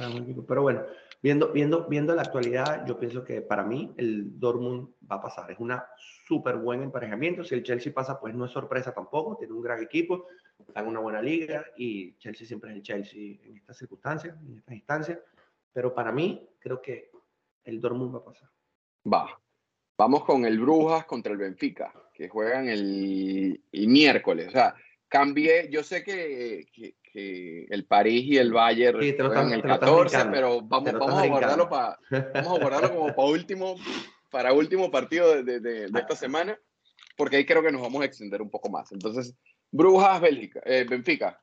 pero 0.47 0.63
bueno, 0.63 0.83
Viendo, 1.21 1.53
viendo, 1.53 1.89
viendo 1.89 2.15
la 2.15 2.23
actualidad, 2.23 2.87
yo 2.87 2.97
pienso 2.97 3.25
que 3.25 3.43
para 3.43 3.65
mí 3.65 3.93
el 3.97 4.39
Dortmund 4.39 4.91
va 5.11 5.17
a 5.17 5.23
pasar. 5.23 5.51
Es 5.51 5.59
una 5.59 5.85
súper 6.25 6.57
buen 6.57 6.81
emparejamiento. 6.83 7.43
Si 7.43 7.57
el 7.57 7.65
Chelsea 7.65 7.93
pasa, 7.93 8.21
pues 8.21 8.37
no 8.37 8.45
es 8.45 8.53
sorpresa 8.53 8.93
tampoco. 8.93 9.37
Tiene 9.37 9.53
un 9.53 9.63
gran 9.63 9.83
equipo, 9.83 10.27
está 10.61 10.79
en 10.79 10.87
una 10.87 11.01
buena 11.01 11.21
liga 11.21 11.65
y 11.77 12.15
Chelsea 12.19 12.47
siempre 12.47 12.71
es 12.71 12.77
el 12.77 12.83
Chelsea 12.83 13.37
en 13.43 13.57
estas 13.57 13.79
circunstancias, 13.79 14.37
en 14.47 14.59
estas 14.59 14.77
instancias. 14.77 15.19
Pero 15.73 15.93
para 15.93 16.13
mí, 16.13 16.49
creo 16.61 16.81
que 16.81 17.11
el 17.69 17.81
Dortmund 17.81 18.15
va 18.15 18.19
a 18.19 18.25
pasar. 18.25 18.49
Va. 19.13 19.41
Vamos 19.99 20.25
con 20.25 20.45
el 20.45 20.59
Brujas 20.59 21.05
contra 21.05 21.33
el 21.33 21.39
Benfica, 21.39 21.93
que 22.15 22.29
juegan 22.29 22.69
el, 22.69 23.63
el 23.73 23.89
miércoles. 23.89 24.49
O 24.49 24.51
sea, 24.51 24.75
cambié, 25.09 25.69
yo 25.71 25.83
sé 25.83 26.03
que, 26.03 26.67
que, 26.73 26.95
el 27.69 27.85
París 27.85 28.25
y 28.27 28.39
el 28.39 28.53
Bayern 28.53 29.01
sí, 29.03 29.17
juegan 29.19 29.53
el 29.53 29.63
14, 29.63 30.27
pero 30.31 30.63
vamos, 30.63 30.93
vamos 30.93 31.21
a 31.21 31.27
guardarlo 31.27 31.69
para 31.69 31.99
vamos 32.33 32.57
a 32.57 32.61
guardarlo 32.61 32.95
como 32.95 33.07
para 33.17 33.29
último 33.29 33.75
para 34.31 34.53
último 34.53 34.89
partido 34.89 35.43
de, 35.43 35.59
de, 35.59 35.89
de, 35.91 35.99
esta 35.99 36.15
semana, 36.15 36.57
porque 37.17 37.37
ahí 37.37 37.45
creo 37.45 37.61
que 37.61 37.73
nos 37.73 37.83
vamos 37.83 38.03
a 38.03 38.05
extender 38.05 38.41
un 38.41 38.51
poco 38.51 38.71
más. 38.71 38.93
Entonces, 38.93 39.35
Brujas, 39.73 40.21
Bélgica, 40.21 40.61
eh, 40.65 40.87
Benfica. 40.89 41.41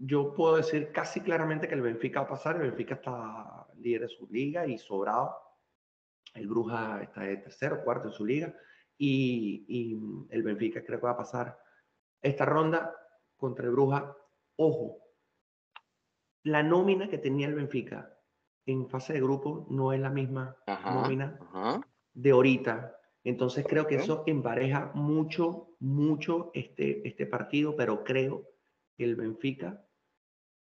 Yo 0.00 0.32
puedo 0.34 0.56
decir 0.56 0.92
casi 0.92 1.20
claramente 1.20 1.66
que 1.68 1.74
el 1.74 1.82
Benfica 1.82 2.20
va 2.20 2.26
a 2.26 2.30
pasar. 2.30 2.56
El 2.56 2.70
Benfica 2.70 2.94
está 2.94 3.66
líder 3.76 4.02
de 4.02 4.08
su 4.08 4.26
liga 4.28 4.66
y 4.66 4.78
sobrado. 4.78 5.36
El 6.34 6.46
Bruja 6.46 7.02
está 7.02 7.22
de 7.22 7.38
tercero, 7.38 7.82
cuarto 7.82 8.08
en 8.08 8.14
su 8.14 8.24
liga 8.24 8.54
y, 8.98 10.26
el 10.30 10.42
Benfica 10.42 10.84
creo 10.84 10.98
que 10.98 11.06
va 11.06 11.12
a 11.12 11.16
pasar 11.16 11.58
esta 12.20 12.44
ronda 12.44 12.94
contra 13.36 13.64
el 13.64 13.70
Bruja. 13.70 14.14
Ojo, 14.56 14.98
la 16.42 16.62
nómina 16.62 17.08
que 17.08 17.18
tenía 17.18 17.46
el 17.46 17.54
Benfica 17.54 18.12
en 18.66 18.88
fase 18.88 19.14
de 19.14 19.20
grupo 19.20 19.66
no 19.70 19.92
es 19.92 20.00
la 20.00 20.10
misma 20.10 20.56
nómina 20.84 21.38
de 22.12 22.30
ahorita. 22.30 22.94
Entonces 23.24 23.64
creo 23.68 23.86
que 23.86 23.96
eso 23.96 24.24
empareja 24.26 24.90
mucho, 24.94 25.76
mucho 25.80 26.50
este, 26.54 27.06
este 27.06 27.26
partido, 27.26 27.76
pero 27.76 28.04
creo 28.04 28.48
que 28.96 29.04
el 29.04 29.16
Benfica, 29.16 29.84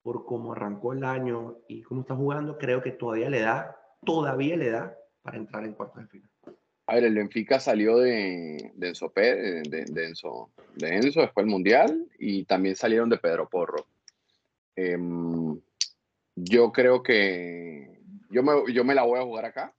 por 0.02 0.26
cómo 0.26 0.54
arrancó 0.54 0.94
el 0.94 1.04
año 1.04 1.58
y 1.68 1.82
cómo 1.84 2.02
está 2.02 2.16
jugando, 2.16 2.58
creo 2.58 2.82
que 2.82 2.92
todavía 2.92 3.30
le 3.30 3.42
da, 3.42 3.78
todavía 4.04 4.56
le 4.58 4.72
da 4.72 4.98
para 5.22 5.38
entrar 5.38 5.66
en 5.66 5.74
cuartos 5.74 6.04
de 6.04 6.08
final. 6.08 6.30
A 6.88 6.96
ver, 6.96 7.06
el 7.06 7.16
Benfica 7.16 7.60
salió 7.60 7.98
de, 7.98 8.72
de, 8.76 8.88
Enzo, 8.90 9.12
de, 9.16 9.86
de, 9.88 10.06
Enzo, 10.06 10.52
de 10.76 10.96
Enzo 10.96 11.22
después 11.22 11.46
del 11.46 11.52
Mundial 11.52 12.08
y 12.20 12.44
también 12.46 12.76
salieron 12.76 13.10
de 13.10 13.18
Pedro 13.18 13.48
Porro. 13.48 13.86
Em, 14.76 15.60
yo 16.36 16.72
creo 16.72 17.04
que 17.04 18.02
yo 18.30 18.44
me, 18.44 18.74
yo 18.74 18.84
me 18.84 18.96
la 18.96 19.04
voy 19.04 19.20
a 19.20 19.24
jugar 19.24 19.46
acá 19.46 19.74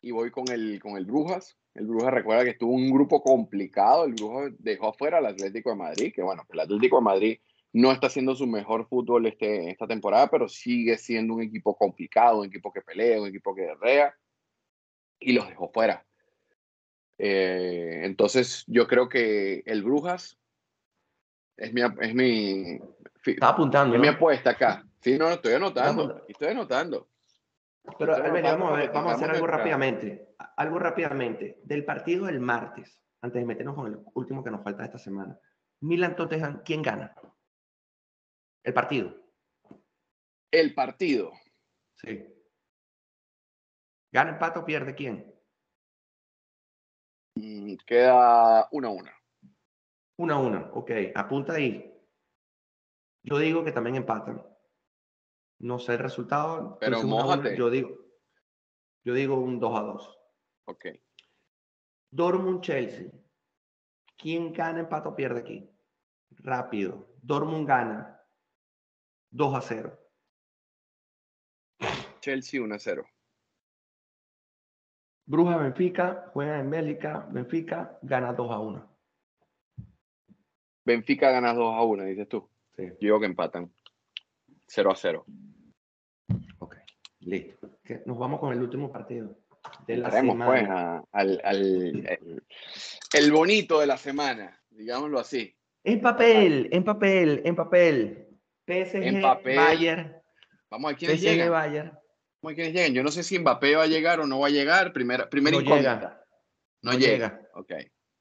y 0.00 0.10
voy 0.10 0.30
con 0.30 0.50
el, 0.50 0.80
con 0.80 0.96
el 0.96 1.06
Brujas. 1.06 1.56
El 1.74 1.86
Brujas 1.86 2.12
recuerda 2.12 2.44
que 2.44 2.50
estuvo 2.50 2.72
un 2.72 2.90
grupo 2.90 3.22
complicado. 3.22 4.04
El 4.04 4.14
Brujas 4.14 4.52
dejó 4.58 4.88
afuera 4.88 5.18
al 5.18 5.26
Atlético 5.26 5.70
de 5.70 5.76
Madrid, 5.76 6.12
que 6.14 6.22
bueno, 6.22 6.44
el 6.50 6.60
Atlético 6.60 6.96
de 6.96 7.02
Madrid 7.02 7.38
no 7.74 7.90
está 7.90 8.06
haciendo 8.06 8.36
su 8.36 8.46
mejor 8.46 8.86
fútbol 8.86 9.26
este, 9.26 9.68
esta 9.68 9.88
temporada, 9.88 10.28
pero 10.30 10.48
sigue 10.48 10.96
siendo 10.96 11.34
un 11.34 11.42
equipo 11.42 11.76
complicado, 11.76 12.38
un 12.38 12.46
equipo 12.46 12.72
que 12.72 12.82
pelea, 12.82 13.20
un 13.20 13.26
equipo 13.26 13.52
que 13.52 13.62
guerrea 13.62 14.14
y 15.18 15.32
los 15.32 15.48
dejó 15.48 15.72
fuera. 15.72 16.06
Eh, 17.18 18.02
entonces, 18.04 18.62
yo 18.68 18.86
creo 18.86 19.08
que 19.08 19.64
el 19.66 19.82
Brujas 19.82 20.38
es 21.56 21.72
mi. 21.72 21.82
Es 22.00 22.14
mi 22.14 22.78
Está 23.26 23.48
apuntando. 23.48 23.96
Es 23.96 24.00
mi 24.00 24.08
apuesta 24.08 24.50
acá. 24.50 24.86
Sí, 25.00 25.18
no, 25.18 25.30
estoy 25.30 25.54
anotando. 25.54 26.24
Estoy 26.28 26.48
anotando. 26.48 27.08
Pero, 27.98 28.12
vamos 28.12 28.72
a, 28.72 28.76
ver, 28.76 28.92
vamos 28.92 29.12
a 29.12 29.14
hacer 29.16 29.30
algo 29.30 29.46
rápidamente. 29.48 30.28
Algo 30.56 30.78
rápidamente. 30.78 31.60
Del 31.64 31.84
partido 31.84 32.26
del 32.26 32.38
martes, 32.38 33.00
antes 33.20 33.40
de 33.40 33.46
meternos 33.46 33.74
con 33.74 33.86
el 33.86 33.98
último 34.14 34.44
que 34.44 34.50
nos 34.50 34.62
falta 34.62 34.84
esta 34.84 34.98
semana. 34.98 35.38
Milan 35.80 36.14
Tottenham, 36.14 36.62
¿quién 36.64 36.82
gana? 36.82 37.14
El 38.64 38.72
partido. 38.72 39.14
El 40.50 40.74
partido. 40.74 41.32
Sí. 41.96 42.26
¿Gana, 44.10 44.30
empate 44.30 44.58
o 44.58 44.64
pierde 44.64 44.94
quién? 44.94 45.32
Mm, 47.34 47.74
queda 47.86 48.68
1 48.72 48.88
a 48.88 48.90
1. 48.90 49.10
1 50.16 50.34
a 50.34 50.38
1, 50.38 50.70
ok. 50.72 50.90
Apunta 51.14 51.54
ahí. 51.54 51.92
Yo 53.22 53.38
digo 53.38 53.64
que 53.64 53.72
también 53.72 53.96
empatan. 53.96 54.42
No 55.58 55.78
sé 55.78 55.92
el 55.92 55.98
resultado. 55.98 56.78
Pero 56.80 57.02
mójate. 57.02 57.56
Yo 57.56 57.68
digo, 57.68 57.90
yo 59.04 59.12
digo 59.12 59.38
un 59.38 59.60
2 59.60 59.78
a 59.78 59.82
2. 59.82 60.18
Ok. 60.66 60.86
Dortmund 62.10 62.62
Chelsea. 62.62 63.10
¿Quién 64.16 64.52
gana, 64.52 64.80
empate 64.80 65.08
o 65.08 65.16
pierde 65.16 65.40
aquí? 65.40 65.70
Rápido. 66.30 67.14
Dortmund 67.20 67.66
gana 67.66 68.13
2 69.34 69.54
a 69.54 69.60
0. 69.60 69.98
Chelsea 72.20 72.62
1 72.62 72.74
a 72.74 72.78
0. 72.78 73.04
Bruja 75.26 75.56
Benfica 75.56 76.30
juega 76.32 76.60
en 76.60 76.70
Bélgica. 76.70 77.26
Benfica 77.30 77.98
gana 78.02 78.32
2 78.32 78.50
a 78.52 78.58
1. 78.60 78.96
Benfica 80.84 81.30
gana 81.32 81.52
2 81.52 81.74
a 81.74 81.82
1, 81.82 82.04
dices 82.04 82.28
tú. 82.28 82.48
Sí. 82.76 82.84
Yo 82.84 82.96
digo 83.00 83.20
que 83.20 83.26
empatan. 83.26 83.72
0 84.68 84.90
a 84.92 84.96
0. 84.96 85.24
Ok, 86.60 86.76
listo. 87.20 87.70
Nos 88.06 88.16
vamos 88.16 88.38
con 88.38 88.52
el 88.52 88.62
último 88.62 88.92
partido. 88.92 89.36
De 89.86 89.96
la 89.96 90.10
semana. 90.12 90.46
pues 90.46 90.68
al, 91.12 91.40
al 91.42 92.42
el, 93.12 93.32
bonito 93.32 93.80
de 93.80 93.86
la 93.86 93.96
semana, 93.96 94.62
digámoslo 94.70 95.18
así. 95.18 95.56
En 95.82 96.00
papel, 96.00 96.68
en 96.70 96.84
papel, 96.84 97.42
en 97.44 97.56
papel. 97.56 98.23
PSG, 98.66 99.20
papel. 99.20 99.56
Bayern. 99.56 100.16
Vamos 100.70 100.86
a 100.86 100.88
ver 100.90 100.98
quiénes 100.98 101.20
PSG, 101.20 101.24
llegan. 101.24 101.50
Bayern. 101.50 101.88
Vamos 102.42 102.52
a 102.52 102.54
quiénes 102.54 102.72
llegan. 102.74 102.94
Yo 102.94 103.02
no 103.02 103.10
sé 103.10 103.22
si 103.22 103.38
Mbappé 103.38 103.76
va 103.76 103.84
a 103.84 103.86
llegar 103.86 104.20
o 104.20 104.26
no 104.26 104.40
va 104.40 104.48
a 104.48 104.50
llegar. 104.50 104.92
Primera, 104.92 105.28
primera 105.28 105.56
no 105.56 105.62
Llega. 105.62 106.24
No, 106.82 106.92
llega. 106.92 107.40
Ok. 107.54 107.72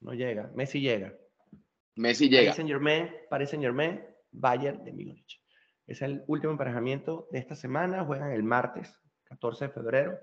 No 0.01 0.13
llega. 0.13 0.51
Messi 0.55 0.79
llega. 0.79 1.13
Messi 1.95 2.29
llega. 2.29 2.51
Paris 2.51 2.55
Saint 2.55 2.69
Germain, 2.69 3.11
Paris 3.29 3.49
Saint 3.49 3.63
Germain, 3.63 4.01
Bayern 4.31 4.83
de 4.83 4.91
Múnich. 4.91 5.41
Es 5.85 6.01
el 6.01 6.23
último 6.27 6.51
emparejamiento 6.51 7.27
de 7.31 7.39
esta 7.39 7.55
semana. 7.55 8.05
Juegan 8.05 8.31
el 8.31 8.43
martes, 8.43 8.95
14 9.25 9.65
de 9.65 9.71
febrero. 9.71 10.19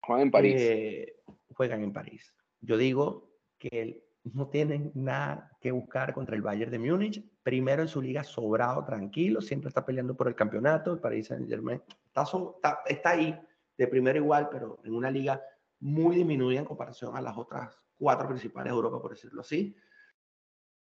Juegan 0.00 0.26
en 0.26 0.30
París. 0.30 0.54
Eh, 0.58 1.16
juegan 1.54 1.82
en 1.82 1.92
París. 1.92 2.34
Yo 2.60 2.76
digo 2.76 3.32
que 3.58 4.03
no 4.32 4.48
tienen 4.48 4.90
nada 4.94 5.50
que 5.60 5.70
buscar 5.70 6.14
contra 6.14 6.34
el 6.34 6.42
Bayern 6.42 6.70
de 6.70 6.78
Múnich. 6.78 7.24
Primero 7.42 7.82
en 7.82 7.88
su 7.88 8.00
liga 8.00 8.24
sobrado, 8.24 8.84
tranquilo, 8.84 9.42
siempre 9.42 9.68
está 9.68 9.84
peleando 9.84 10.16
por 10.16 10.28
el 10.28 10.34
campeonato. 10.34 10.92
El 10.92 11.00
Paris 11.00 11.26
Saint 11.28 11.46
Germain 11.46 11.82
está, 12.06 13.10
ahí 13.10 13.38
de 13.76 13.86
primero 13.86 14.18
igual, 14.18 14.48
pero 14.50 14.80
en 14.84 14.94
una 14.94 15.10
liga 15.10 15.42
muy 15.80 16.16
disminuida 16.16 16.60
en 16.60 16.64
comparación 16.64 17.14
a 17.16 17.20
las 17.20 17.36
otras 17.36 17.76
cuatro 17.98 18.26
principales 18.28 18.72
de 18.72 18.76
Europa, 18.76 19.00
por 19.00 19.10
decirlo 19.10 19.42
así. 19.42 19.76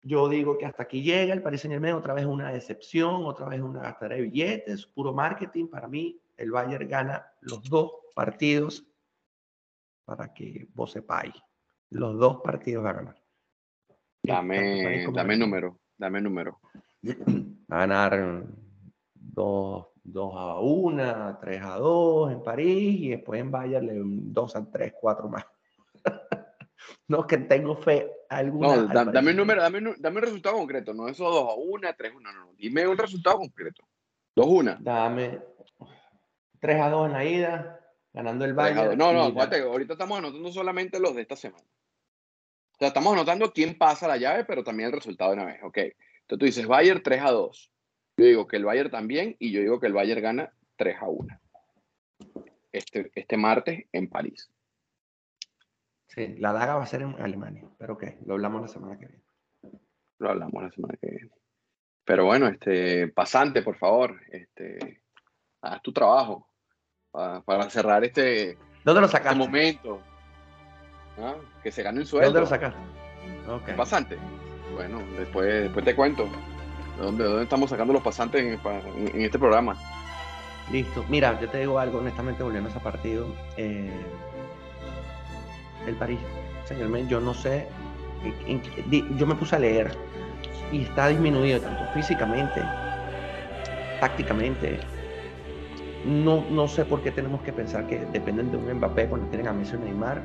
Yo 0.02 0.30
digo 0.30 0.58
que 0.58 0.66
hasta 0.66 0.84
aquí 0.84 1.02
llega 1.02 1.34
el 1.34 1.42
Paris 1.42 1.62
Saint 1.62 1.74
Germain, 1.74 1.96
otra 1.96 2.14
vez 2.14 2.26
una 2.26 2.52
decepción, 2.52 3.26
otra 3.26 3.48
vez 3.50 3.62
una 3.62 3.82
gastada 3.82 4.16
de 4.16 4.22
billetes, 4.22 4.86
puro 4.86 5.14
marketing. 5.14 5.68
Para 5.68 5.90
mí, 5.90 6.22
el 6.38 6.52
Bayern 6.52 6.88
gana 6.88 7.26
los 7.42 7.70
dos 7.70 7.92
partidos 8.16 8.86
para 10.06 10.34
que 10.34 10.70
vos 10.74 10.92
sepáis. 10.92 11.34
Los 11.90 12.18
dos 12.18 12.42
partidos 12.42 12.86
a 12.86 12.94
ganar. 12.94 13.23
Dame, 14.24 15.06
dame 15.12 15.36
número, 15.36 15.80
dame 15.98 16.22
número. 16.22 16.60
Va 17.72 17.78
a 17.78 17.80
ganar 17.80 18.44
2, 19.14 19.88
2 20.04 20.34
a 20.36 20.60
1, 20.60 21.38
3 21.42 21.62
a 21.62 21.78
2 21.78 22.32
en 22.32 22.44
París 22.44 23.02
y 23.02 23.10
después 23.10 23.42
en 23.42 23.52
Bayern 23.52 24.34
2 24.34 24.56
a 24.56 24.72
3, 24.72 24.94
4 25.00 25.28
más. 25.28 25.46
no, 27.10 27.28
que 27.28 27.38
tengo 27.40 27.76
fe 27.76 28.10
alguna. 28.30 28.76
No, 28.78 29.12
dame 29.12 29.32
un 29.32 29.38
número, 29.38 29.62
dame 29.62 29.80
un, 29.80 29.96
dame 30.00 30.18
un 30.18 30.24
resultado 30.24 30.56
concreto, 30.56 30.94
no 30.94 31.10
eso 31.10 31.30
2 31.30 31.50
a 31.50 31.54
1, 31.56 31.90
3 31.98 32.12
a 32.12 32.16
1, 32.16 32.32
no, 32.32 32.46
no. 32.46 32.54
Dime 32.54 32.88
un 32.88 32.98
resultado 32.98 33.38
concreto. 33.40 33.84
2 34.36 34.46
a 34.46 34.50
1. 34.50 34.78
Dame 34.80 35.42
3 36.62 36.82
a 36.82 36.90
2 36.90 37.08
en 37.08 37.12
la 37.12 37.26
ida, 37.26 37.80
ganando 38.14 38.46
el 38.46 38.54
Bayern. 38.54 38.98
No, 38.98 39.12
no, 39.12 39.24
acuérdate, 39.24 39.62
ahorita 39.64 39.94
estamos 39.94 40.18
anotando 40.18 40.50
solamente 40.50 40.98
los 40.98 41.14
de 41.14 41.24
esta 41.24 41.36
semana. 41.36 41.66
Sea, 42.84 42.90
estamos 42.90 43.14
anotando 43.14 43.54
quién 43.54 43.78
pasa 43.78 44.10
la 44.10 44.18
llave, 44.18 44.44
pero 44.44 44.62
también 44.62 44.88
el 44.88 44.96
resultado 44.96 45.32
de 45.32 45.38
una 45.38 45.46
vez, 45.46 45.64
ok. 45.64 45.78
Entonces 45.78 46.38
tú 46.38 46.46
dices 46.46 46.68
Bayern 46.68 47.02
3 47.02 47.22
a 47.22 47.32
2. 47.32 47.72
Yo 48.18 48.26
digo 48.26 48.46
que 48.46 48.58
el 48.58 48.66
Bayern 48.66 48.92
también 48.92 49.38
y 49.40 49.54
yo 49.54 49.62
digo 49.62 49.80
que 49.80 49.88
el 49.88 49.94
Bayern 49.94 50.22
gana 50.22 50.54
3 50.76 50.98
a 51.00 51.08
1. 51.08 51.40
Este, 52.74 53.10
este 53.16 53.38
martes 53.38 53.86
en 53.94 54.10
París. 54.10 54.52
Sí, 56.08 56.36
la 56.40 56.52
daga 56.52 56.76
va 56.76 56.84
a 56.84 56.88
ser 56.88 57.04
en 57.04 57.16
Alemania, 57.22 57.70
pero 57.78 57.94
ok, 57.94 58.04
lo 58.26 58.34
hablamos 58.34 58.64
la 58.64 58.68
semana 58.68 59.00
que 59.00 59.06
viene. 59.06 59.24
Lo 60.20 60.32
hablamos 60.32 60.62
la 60.62 60.72
semana 60.72 60.98
que 61.00 61.08
viene. 61.08 61.32
Pero 62.04 62.26
bueno, 62.26 62.48
este, 62.48 63.08
pasante, 63.08 63.62
por 63.62 63.78
favor, 63.78 64.20
este, 64.30 65.02
haz 65.62 65.82
tu 65.82 65.94
trabajo 65.94 66.50
para, 67.12 67.70
cerrar 67.70 68.04
este, 68.04 68.58
¿Dónde 68.84 69.00
lo 69.00 69.08
sacaste? 69.08 69.40
Este 69.40 69.40
momento. 69.40 70.04
¿Ah? 71.20 71.36
Que 71.62 71.72
se 71.72 71.84
gane 71.84 72.02
el 72.02 72.08
sueldo. 72.08 72.28
¿Dónde 72.28 72.42
lo 72.42 72.48
sacaste? 72.48 72.80
Okay. 73.48 73.76
Pasante. 73.76 74.18
Bueno, 74.74 75.02
después, 75.18 75.64
después 75.64 75.86
te 75.86 75.96
cuento. 75.96 76.28
¿De 76.98 77.04
dónde, 77.04 77.24
dónde 77.24 77.44
estamos 77.44 77.70
sacando 77.70 77.94
los 77.94 78.02
pasantes 78.02 78.42
en, 78.42 78.60
en, 78.98 79.22
este 79.22 79.40
programa? 79.40 79.76
Listo. 80.72 81.04
Mira, 81.10 81.40
yo 81.40 81.50
te 81.50 81.60
digo 81.60 81.80
algo, 81.80 82.00
honestamente, 82.00 82.44
volviendo 82.44 82.70
a 82.70 82.72
ese 82.72 82.80
partido. 82.80 83.28
Eh, 83.58 83.92
el 85.88 85.96
París 85.96 86.20
Saint 86.66 87.10
yo 87.10 87.20
no 87.20 87.34
sé, 87.34 87.68
yo 89.18 89.28
me 89.28 89.36
puse 89.36 89.56
a 89.56 89.60
leer 89.60 89.92
y 90.72 90.84
está 90.84 91.10
disminuido 91.10 91.60
tanto 91.60 91.84
físicamente, 91.94 92.62
tácticamente. 94.00 94.80
No, 96.06 96.44
no 96.50 96.68
sé 96.68 96.84
por 96.84 97.02
qué 97.02 97.12
tenemos 97.12 97.42
que 97.42 97.54
pensar 97.54 97.88
que 97.88 98.00
dependen 98.12 98.52
de 98.52 98.58
un 98.58 98.74
Mbappé 98.74 99.08
cuando 99.08 99.28
tienen 99.28 99.48
a 99.48 99.54
Messi 99.54 99.76
y 99.76 99.80
Neymar. 99.80 100.22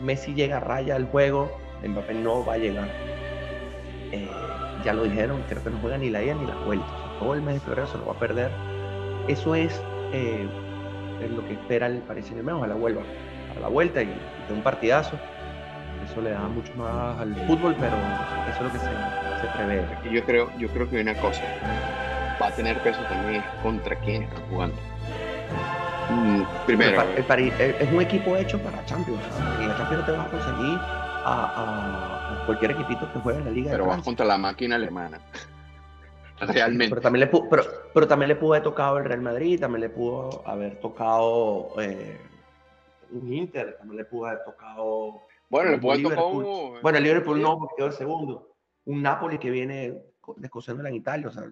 Messi 0.00 0.34
llega 0.34 0.58
a 0.58 0.60
raya 0.60 0.96
al 0.96 1.06
juego, 1.06 1.50
Mbappé 1.86 2.14
no 2.14 2.44
va 2.44 2.54
a 2.54 2.58
llegar. 2.58 2.88
Eh, 4.12 4.28
ya 4.84 4.92
lo 4.92 5.04
dijeron, 5.04 5.42
creo 5.48 5.62
que 5.62 5.70
no 5.70 5.78
juega 5.78 5.98
ni 5.98 6.10
la 6.10 6.22
ida 6.22 6.34
ni 6.34 6.46
la 6.46 6.56
vuelta. 6.56 6.86
todo 7.18 7.34
el 7.34 7.42
mes 7.42 7.54
de 7.54 7.60
febrero 7.60 7.86
se 7.86 7.98
lo 7.98 8.06
va 8.06 8.12
a 8.12 8.18
perder. 8.18 8.50
Eso 9.28 9.54
es, 9.54 9.82
eh, 10.12 10.46
lo 11.34 11.44
que 11.46 11.54
espera 11.54 11.86
el 11.86 11.98
Paris 12.00 12.26
Saint 12.26 12.38
Germain, 12.38 12.58
ojalá 12.58 12.74
vuelva 12.74 13.02
a 13.56 13.60
la 13.60 13.68
vuelta 13.68 14.02
y, 14.02 14.06
de 14.06 14.54
un 14.54 14.62
partidazo. 14.62 15.18
Eso 16.04 16.20
le 16.20 16.30
da 16.30 16.42
mucho 16.42 16.72
más 16.76 17.18
al 17.18 17.34
fútbol, 17.46 17.74
pero 17.80 17.96
eso 18.48 18.58
es 18.58 18.62
lo 18.62 18.72
que 18.72 18.78
se, 18.78 18.86
se 18.86 19.56
prevé. 19.56 19.84
Yo 20.12 20.24
creo, 20.24 20.50
yo 20.58 20.68
creo 20.68 20.88
que 20.88 20.96
hay 20.96 21.02
una 21.02 21.14
cosa, 21.14 21.42
va 22.40 22.46
a 22.48 22.50
tener 22.52 22.78
peso 22.80 23.00
también 23.08 23.42
contra 23.62 23.96
quién 23.96 24.22
está 24.24 24.36
jugando. 24.48 24.76
Mm, 26.08 26.42
primero, 26.66 27.02
el, 27.16 27.24
París 27.24 27.52
es 27.58 27.92
un 27.92 28.00
equipo 28.00 28.36
hecho 28.36 28.58
para 28.60 28.84
Champions. 28.84 29.22
En 29.60 29.68
la 29.68 29.76
Champions 29.76 30.06
te 30.06 30.12
vas 30.12 30.26
a 30.26 30.30
conseguir 30.30 30.78
a, 30.80 32.42
cualquier 32.46 32.70
equipito 32.72 33.12
que 33.12 33.18
juegue 33.20 33.38
en 33.40 33.44
la 33.44 33.50
liga. 33.50 33.70
Pero 33.72 33.86
vas 33.86 34.02
contra 34.02 34.24
la 34.24 34.38
máquina 34.38 34.76
alemana. 34.76 35.20
Realmente. 36.40 36.90
Pero 36.90 37.00
también, 37.00 37.20
le 37.24 37.40
pero, 37.48 37.64
pero, 37.94 38.06
también 38.06 38.28
le 38.28 38.36
pudo 38.36 38.52
haber 38.52 38.62
tocado 38.62 38.98
el 38.98 39.04
Real 39.06 39.22
Madrid, 39.22 39.58
también 39.58 39.80
le 39.80 39.88
pudo 39.88 40.46
haber 40.46 40.78
tocado 40.80 41.72
eh, 41.80 42.20
un 43.10 43.32
Inter, 43.32 43.76
también 43.78 43.96
le 43.96 44.04
pudo 44.04 44.26
haber 44.26 44.44
tocado. 44.44 45.22
Bueno, 45.48 45.70
le 45.70 45.78
pudo 45.78 45.92
haber 45.92 46.02
tocado. 46.02 46.80
Bueno, 46.82 46.98
el 46.98 47.04
Liverpool 47.04 47.40
no, 47.40 47.58
porque 47.58 47.76
quedó 47.76 47.86
el 47.86 47.94
segundo. 47.94 48.54
Un 48.84 49.02
Napoli 49.02 49.38
que 49.38 49.50
viene 49.50 49.98
descosiéndola 50.36 50.90
en 50.90 50.96
Italia. 50.96 51.28
O 51.28 51.32
sea, 51.32 51.44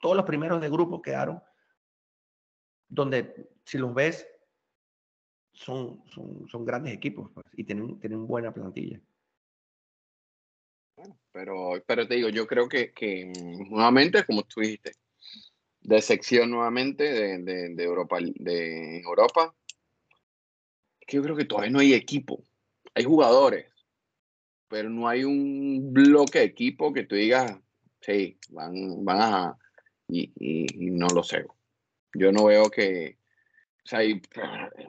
todos 0.00 0.16
los 0.16 0.24
primeros 0.24 0.60
de 0.60 0.70
grupo 0.70 1.02
quedaron 1.02 1.42
donde, 2.90 3.48
si 3.70 3.78
los 3.78 3.94
ves, 3.94 4.26
son, 5.52 6.02
son, 6.12 6.48
son 6.48 6.64
grandes 6.64 6.92
equipos 6.92 7.30
pues, 7.32 7.46
y 7.52 7.62
tienen, 7.62 8.00
tienen 8.00 8.26
buena 8.26 8.52
plantilla. 8.52 9.00
Pero, 11.30 11.80
pero 11.86 12.08
te 12.08 12.16
digo, 12.16 12.30
yo 12.30 12.48
creo 12.48 12.68
que, 12.68 12.92
que 12.92 13.26
nuevamente, 13.68 14.24
como 14.24 14.42
tú 14.42 14.60
dijiste, 14.60 14.90
de 15.82 16.02
sección 16.02 16.50
nuevamente 16.50 17.04
de, 17.04 17.38
de, 17.38 17.74
de 17.76 17.84
Europa, 17.84 18.18
de 18.20 18.98
Europa, 19.02 19.54
yo 21.06 21.22
creo 21.22 21.36
que 21.36 21.44
todavía 21.44 21.70
no 21.70 21.78
hay 21.78 21.94
equipo. 21.94 22.42
Hay 22.92 23.04
jugadores, 23.04 23.72
pero 24.66 24.90
no 24.90 25.06
hay 25.06 25.22
un 25.22 25.92
bloque 25.92 26.40
de 26.40 26.46
equipo 26.46 26.92
que 26.92 27.04
tú 27.04 27.14
digas, 27.14 27.56
sí, 28.00 28.36
van, 28.48 29.04
van 29.04 29.20
a... 29.20 29.58
Y, 30.08 30.32
y, 30.34 30.90
no 30.90 31.06
lo 31.14 31.22
sé. 31.22 31.46
Yo 32.14 32.32
no 32.32 32.46
veo 32.46 32.68
que... 32.68 33.19
O 33.84 33.88
sea, 33.88 34.00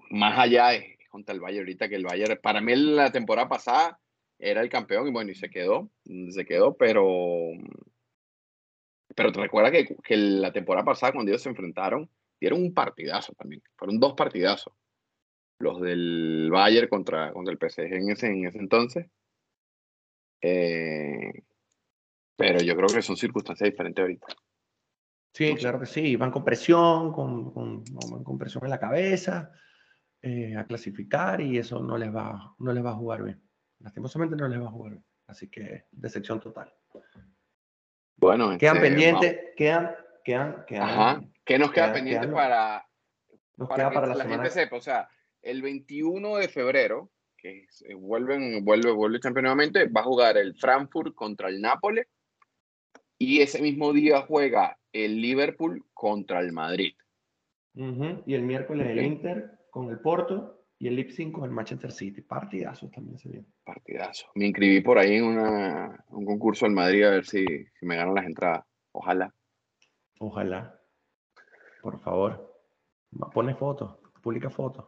más 0.09 0.37
allá 0.37 0.69
de 0.69 0.97
contra 1.09 1.33
el 1.33 1.41
Bayern 1.41 1.61
ahorita 1.61 1.89
que 1.89 1.95
el 1.95 2.05
Bayern, 2.05 2.39
para 2.41 2.61
mí 2.61 2.75
la 2.75 3.11
temporada 3.11 3.49
pasada 3.49 3.99
era 4.39 4.61
el 4.61 4.69
campeón 4.69 5.07
y 5.07 5.11
bueno, 5.11 5.31
y 5.31 5.35
se 5.35 5.49
quedó, 5.49 5.91
se 6.29 6.45
quedó, 6.45 6.75
pero... 6.75 7.51
Pero 9.13 9.31
te 9.33 9.41
recuerda 9.41 9.71
que, 9.71 9.93
que 10.03 10.15
la 10.15 10.53
temporada 10.53 10.85
pasada 10.85 11.11
cuando 11.11 11.31
ellos 11.31 11.41
se 11.41 11.49
enfrentaron, 11.49 12.09
dieron 12.39 12.61
un 12.61 12.73
partidazo 12.73 13.33
también. 13.33 13.61
Fueron 13.75 13.99
dos 13.99 14.13
partidazos 14.13 14.73
los 15.61 15.79
del 15.79 16.49
Bayern 16.51 16.87
contra, 16.87 17.31
contra 17.31 17.53
el 17.53 17.59
PSG 17.59 17.93
en 17.93 18.09
ese, 18.09 18.27
en 18.27 18.45
ese 18.45 18.57
entonces. 18.57 19.07
Eh, 20.41 21.43
pero 22.35 22.59
yo 22.61 22.75
creo 22.75 22.87
que 22.87 23.01
son 23.01 23.15
circunstancias 23.15 23.69
diferentes 23.69 24.01
ahorita. 24.01 24.27
Sí, 25.33 25.55
claro 25.55 25.79
que 25.79 25.85
sí. 25.85 26.15
Van 26.15 26.31
con 26.31 26.43
presión, 26.43 27.13
con, 27.13 27.51
con, 27.51 28.37
presión 28.37 28.63
en 28.65 28.69
la 28.69 28.79
cabeza, 28.79 29.51
eh, 30.21 30.55
a 30.57 30.65
clasificar 30.65 31.41
y 31.41 31.57
eso 31.57 31.79
no 31.79 31.97
les, 31.97 32.13
va, 32.13 32.53
no 32.59 32.73
les 32.73 32.83
va 32.83 32.91
a 32.91 32.95
jugar 32.95 33.23
bien. 33.23 33.41
Lastimosamente 33.79 34.35
no 34.35 34.47
les 34.47 34.61
va 34.61 34.65
a 34.65 34.71
jugar 34.71 34.93
bien. 34.93 35.05
Así 35.27 35.49
que 35.49 35.85
decepción 35.91 36.39
total. 36.39 36.73
Bueno, 38.17 38.57
quedan 38.57 38.77
este, 38.77 38.89
pendientes, 38.89 39.39
quedan, 39.55 39.95
quedan, 40.23 40.65
quedan. 40.67 40.89
Ajá. 40.89 41.21
¿Qué 41.45 41.57
nos 41.57 41.71
queda 41.71 41.93
pendiente 41.93 42.27
para, 42.27 42.85
para 43.57 43.89
que 43.89 44.15
la, 44.15 44.25
gente 44.25 44.49
sepa? 44.49 44.75
O 44.75 44.81
sea, 44.81 45.09
el 45.41 45.61
21 45.61 46.37
de 46.37 46.47
febrero, 46.49 47.09
que 47.35 47.65
eh, 47.85 47.93
vuelven, 47.95 48.63
vuelve, 48.63 48.91
vuelve 48.91 49.15
el 49.15 49.21
campeón 49.21 49.45
nuevamente, 49.45 49.87
va 49.87 50.01
a 50.01 50.05
jugar 50.05 50.37
el 50.37 50.55
Frankfurt 50.55 51.15
contra 51.15 51.49
el 51.49 51.61
Nápoles 51.61 52.07
y 53.17 53.41
ese 53.41 53.61
mismo 53.61 53.93
día 53.93 54.21
juega 54.21 54.77
el 54.93 55.21
Liverpool 55.21 55.85
contra 55.93 56.39
el 56.39 56.51
Madrid. 56.51 56.93
Y 57.73 58.33
el 58.33 58.43
miércoles 58.43 58.87
el 58.87 59.01
Inter 59.01 59.59
con 59.69 59.89
el 59.89 59.99
Porto 59.99 60.65
y 60.77 60.87
el 60.87 60.95
Leipzig 60.95 61.31
con 61.31 61.45
el 61.45 61.51
Manchester 61.51 61.91
City. 61.91 62.21
Partidazo 62.21 62.89
también 62.89 63.17
se 63.17 63.29
viene. 63.29 63.47
Partidazo. 63.63 64.27
Me 64.35 64.47
inscribí 64.47 64.81
por 64.81 64.97
ahí 64.97 65.15
en 65.15 65.23
una, 65.23 66.03
un 66.09 66.25
concurso 66.25 66.65
en 66.65 66.73
Madrid 66.73 67.03
a 67.05 67.11
ver 67.11 67.25
si, 67.25 67.45
si 67.45 67.85
me 67.85 67.95
ganan 67.95 68.15
las 68.15 68.25
entradas. 68.25 68.65
Ojalá. 68.91 69.33
Ojalá. 70.19 70.79
Por 71.81 71.99
favor. 71.99 72.51
Pone 73.33 73.55
fotos, 73.55 73.97
publica 74.21 74.49
fotos. 74.49 74.85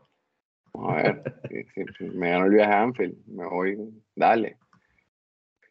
A 0.73 0.95
ver, 0.95 1.23
si, 1.97 2.05
me 2.05 2.31
gano 2.31 2.45
el 2.45 2.53
viaje 2.53 2.73
a 2.73 2.81
Anfield, 2.81 3.27
me 3.27 3.45
voy, 3.47 3.77
dale. 4.15 4.57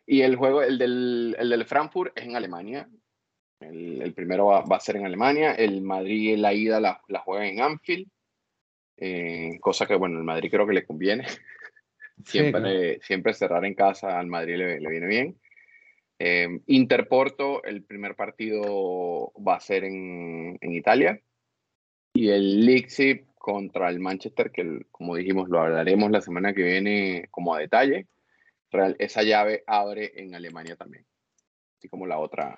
Y 0.07 0.23
el 0.23 0.37
juego, 0.37 0.63
el 0.63 0.79
del, 0.79 1.37
el 1.39 1.51
del 1.51 1.65
Frankfurt 1.65 2.17
es 2.17 2.25
en 2.25 2.37
Alemania. 2.37 2.89
El, 3.63 4.03
el 4.03 4.15
primero 4.15 4.47
va, 4.47 4.63
va, 4.63 4.77
a 4.77 4.81
ser 4.81 4.97
en 4.97 5.07
Alemania. 5.07 5.53
El 5.53 5.83
Madrid, 5.83 6.37
la 6.37 6.53
ida 6.53 6.81
la, 6.81 7.01
la 7.09 7.21
juega 7.21 7.47
en 7.47 7.61
Anfield. 7.61 8.09
Eh, 8.97 9.59
cosa 9.61 9.87
que, 9.87 9.95
bueno, 9.95 10.19
el 10.19 10.25
Madrid 10.25 10.51
creo 10.51 10.67
que 10.67 10.75
le 10.75 10.87
conviene. 10.87 11.27
siempre, 12.25 13.01
siempre 13.03 13.35
cerrar 13.35 13.65
en 13.65 13.75
casa 13.75 14.19
al 14.19 14.27
Madrid 14.27 14.57
le, 14.57 14.81
le 14.81 14.91
viene 14.91 15.07
bien. 15.07 15.41
Eh, 16.19 16.61
Interporto, 16.67 17.65
el 17.65 17.83
primer 17.83 18.15
partido 18.15 19.33
va 19.37 19.57
a 19.57 19.61
ser 19.61 19.85
en, 19.85 20.57
en 20.61 20.73
Italia. 20.73 21.21
Y 22.15 22.29
el 22.29 22.65
Leipzig 22.65 23.27
contra 23.35 23.89
el 23.89 23.99
Manchester, 23.99 24.53
que 24.53 24.87
como 24.93 25.17
dijimos, 25.17 25.49
lo 25.49 25.61
hablaremos 25.61 26.13
la 26.13 26.21
semana 26.21 26.55
que 26.55 26.63
viene 26.63 27.27
como 27.31 27.55
a 27.55 27.59
detalle. 27.59 28.07
Real, 28.71 28.95
esa 29.01 29.23
llave 29.25 29.65
abre 29.67 30.13
en 30.15 30.35
Alemania 30.35 30.77
también. 30.77 31.05
Así 31.77 31.89
como 31.89 32.07
la 32.07 32.19
otra. 32.19 32.55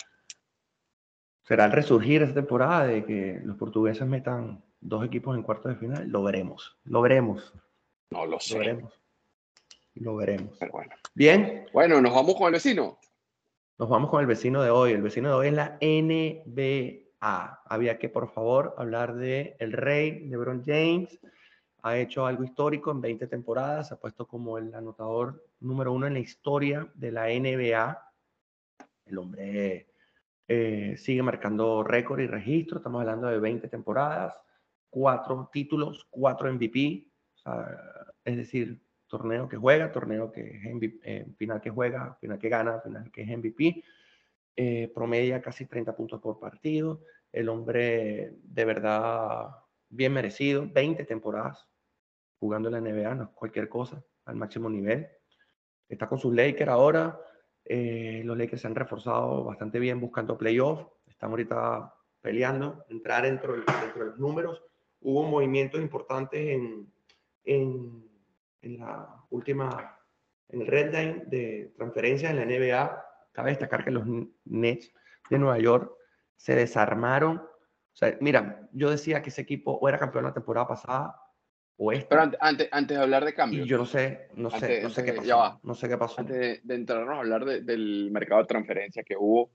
¿Será 1.44 1.66
el 1.66 1.72
resurgir 1.72 2.22
esta 2.22 2.36
temporada 2.36 2.86
de 2.86 3.04
que 3.04 3.40
los 3.44 3.56
portugueses 3.58 4.06
metan 4.06 4.64
dos 4.80 5.04
equipos 5.04 5.36
en 5.36 5.42
cuartos 5.42 5.72
de 5.72 5.78
final? 5.78 6.08
Lo 6.08 6.22
veremos. 6.22 6.78
Lo 6.84 7.02
veremos. 7.02 7.52
No 8.10 8.24
lo 8.24 8.40
sé. 8.40 8.54
Lo 8.54 8.60
veremos. 8.60 9.00
Lo 9.94 10.16
veremos. 10.16 10.56
Pero 10.58 10.72
bueno. 10.72 10.94
Bien. 11.14 11.66
Bueno, 11.72 12.00
nos 12.00 12.14
vamos 12.14 12.34
con 12.36 12.46
el 12.46 12.54
vecino. 12.54 12.98
Nos 13.78 13.88
vamos 13.90 14.08
con 14.08 14.20
el 14.20 14.26
vecino 14.26 14.62
de 14.62 14.70
hoy. 14.70 14.92
El 14.92 15.02
vecino 15.02 15.28
de 15.28 15.34
hoy 15.34 15.48
es 15.48 15.52
la 15.52 15.76
NBA. 15.82 17.62
Había 17.66 17.98
que, 17.98 18.08
por 18.08 18.32
favor, 18.32 18.74
hablar 18.78 19.14
de 19.14 19.54
el 19.58 19.72
rey 19.72 20.20
LeBron 20.20 20.62
James. 20.64 21.20
Ha 21.82 21.98
hecho 21.98 22.24
algo 22.24 22.44
histórico 22.44 22.90
en 22.90 23.02
20 23.02 23.26
temporadas. 23.26 23.88
Se 23.88 23.94
ha 23.94 23.98
puesto 23.98 24.26
como 24.26 24.56
el 24.56 24.74
anotador 24.74 25.44
número 25.60 25.92
uno 25.92 26.06
en 26.06 26.14
la 26.14 26.20
historia 26.20 26.90
de 26.94 27.12
la 27.12 27.26
NBA. 27.26 28.12
El 29.04 29.18
hombre 29.18 29.93
eh, 30.48 30.94
sigue 30.96 31.22
marcando 31.22 31.82
récord 31.82 32.20
y 32.20 32.26
registro. 32.26 32.78
Estamos 32.78 33.00
hablando 33.00 33.28
de 33.28 33.38
20 33.38 33.68
temporadas, 33.68 34.34
cuatro 34.90 35.48
títulos, 35.52 36.06
cuatro 36.10 36.52
MVP. 36.52 37.08
es 38.24 38.36
decir, 38.36 38.80
torneo 39.06 39.48
que 39.48 39.56
juega, 39.56 39.92
torneo 39.92 40.32
que 40.32 40.56
es 40.56 40.74
MVP, 40.74 41.00
eh, 41.04 41.26
final 41.36 41.60
que 41.60 41.70
juega, 41.70 42.16
final 42.20 42.38
que 42.38 42.48
gana, 42.48 42.80
final 42.80 43.10
que 43.10 43.22
es 43.22 43.28
MVP. 43.28 43.84
Eh, 44.56 44.90
promedia 44.94 45.40
casi 45.40 45.66
30 45.66 45.94
puntos 45.96 46.20
por 46.20 46.38
partido. 46.38 47.02
El 47.32 47.48
hombre 47.48 48.34
de 48.42 48.64
verdad 48.64 49.50
bien 49.88 50.12
merecido, 50.12 50.68
20 50.68 51.04
temporadas 51.04 51.66
jugando 52.38 52.68
en 52.68 52.74
la 52.74 52.80
NBA, 52.80 53.14
no 53.14 53.32
cualquier 53.32 53.68
cosa, 53.68 54.02
al 54.24 54.36
máximo 54.36 54.68
nivel. 54.68 55.08
Está 55.88 56.08
con 56.08 56.18
sus 56.18 56.34
Lakers 56.34 56.70
ahora. 56.70 57.18
Eh, 57.64 58.22
los 58.24 58.36
Lakers 58.36 58.62
se 58.62 58.66
han 58.66 58.74
reforzado 58.74 59.44
bastante 59.44 59.78
bien 59.78 60.00
buscando 60.00 60.36
playoff. 60.36 60.86
Están 61.06 61.30
ahorita 61.30 61.94
peleando, 62.20 62.84
entrar 62.88 63.24
dentro, 63.24 63.54
dentro 63.54 64.04
de 64.04 64.10
los 64.10 64.18
números. 64.18 64.62
Hubo 65.00 65.24
movimientos 65.24 65.80
importantes 65.80 66.40
en, 66.40 66.92
en 67.44 68.04
en 68.64 68.78
la 68.78 69.06
última, 69.30 69.98
en 70.48 70.62
el 70.62 70.66
red 70.66 70.92
line 70.92 71.24
de 71.26 71.72
transferencias 71.76 72.32
en 72.32 72.38
la 72.38 72.46
NBA, 72.46 73.06
cabe 73.32 73.50
destacar 73.50 73.84
que 73.84 73.90
los 73.90 74.04
Nets 74.44 74.90
de 75.28 75.38
Nueva 75.38 75.58
York 75.58 75.92
se 76.36 76.54
desarmaron. 76.54 77.36
O 77.38 77.96
sea, 77.96 78.16
mira, 78.20 78.68
yo 78.72 78.90
decía 78.90 79.22
que 79.22 79.28
ese 79.28 79.42
equipo 79.42 79.72
o 79.72 79.88
era 79.88 79.98
campeón 79.98 80.24
la 80.24 80.32
temporada 80.32 80.66
pasada 80.66 81.20
o 81.76 81.92
esta. 81.92 82.08
Pero 82.08 82.22
antes, 82.40 82.68
antes, 82.70 82.96
de 82.96 83.02
hablar 83.02 83.24
de 83.24 83.34
cambios. 83.34 83.66
yo 83.66 83.78
no 83.78 83.86
sé, 83.86 84.28
no 84.34 84.50
sé, 84.50 84.82
no 84.82 84.90
sé 84.90 85.04
qué 85.04 85.12
pasó. 85.12 85.60
No 85.62 85.74
sé 85.74 85.88
qué 85.88 85.98
pasó. 85.98 86.20
Antes 86.20 86.36
de, 86.36 86.60
de 86.62 86.74
entrarnos 86.74 87.16
a 87.16 87.20
hablar 87.20 87.44
del 87.44 88.10
mercado 88.10 88.42
de 88.42 88.46
transferencia 88.46 89.02
que 89.02 89.16
hubo, 89.16 89.50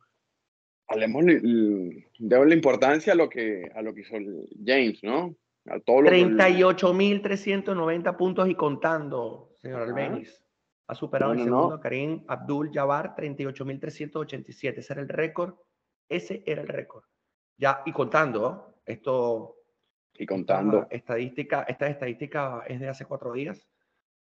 hablemos 0.90 1.26
de 1.26 2.04
la 2.20 2.54
importancia 2.54 3.14
a 3.14 3.16
lo 3.16 3.30
que, 3.30 3.72
a 3.74 3.82
lo 3.82 3.94
que 3.94 4.02
hizo 4.02 4.18
James, 4.66 5.02
¿no? 5.04 5.34
38.390 5.66 8.18
puntos 8.18 8.50
y 8.50 8.56
contando, 8.56 9.52
señor 9.62 9.84
Albeniz. 9.84 10.44
Ha 10.88 10.96
superado 10.96 11.32
el 11.34 11.44
segundo 11.44 11.80
Karim 11.80 12.24
Abdul 12.28 12.72
Jabbar, 12.74 13.16
38.387. 13.16 14.80
Ese 14.80 14.94
era 14.94 15.04
el 15.04 15.10
récord. 15.10 15.54
Ese 16.10 16.42
era 16.48 16.64
el 16.64 16.68
récord. 16.68 17.04
Ya, 17.58 17.84
y 17.86 17.92
contando, 17.92 18.74
esto. 18.86 19.58
Y 20.20 20.26
contando. 20.26 20.82
Esta 20.84 20.96
estadística, 21.18 21.64
esta 21.64 21.88
estadística 21.88 22.64
es 22.68 22.80
de 22.80 22.90
hace 22.90 23.06
cuatro 23.06 23.34
días. 23.34 23.66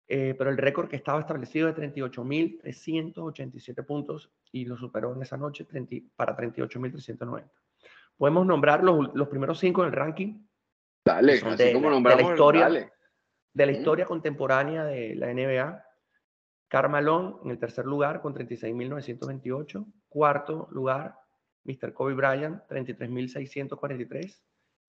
Eh, 0.07 0.35
pero 0.37 0.49
el 0.49 0.57
récord 0.57 0.89
que 0.89 0.97
estaba 0.97 1.19
establecido 1.21 1.71
de 1.71 1.91
38.387 1.93 3.85
puntos 3.85 4.31
y 4.51 4.65
lo 4.65 4.77
superó 4.77 5.15
en 5.15 5.21
esa 5.21 5.37
noche 5.37 5.65
para 6.15 6.37
38.390. 6.37 7.49
Podemos 8.17 8.45
nombrar 8.45 8.83
los, 8.83 9.13
los 9.15 9.27
primeros 9.29 9.57
cinco 9.57 9.81
en 9.81 9.87
el 9.87 9.93
ranking 9.93 10.45
Dale, 11.03 11.39
de, 11.57 11.73
como 11.73 11.89
nombramos, 11.89 12.23
la 12.23 12.29
historia, 12.29 12.91
de 13.53 13.65
la 13.65 13.71
historia 13.71 14.05
contemporánea 14.05 14.83
de 14.83 15.15
la 15.15 15.33
NBA. 15.33 15.83
Carmalón 16.67 17.39
en 17.43 17.51
el 17.51 17.57
tercer 17.57 17.85
lugar 17.85 18.21
con 18.21 18.35
36.928. 18.35 19.85
Cuarto 20.07 20.67
lugar, 20.71 21.15
Mr. 21.63 21.93
Kobe 21.93 22.13
Bryant, 22.13 22.61
33.643. 22.69 24.41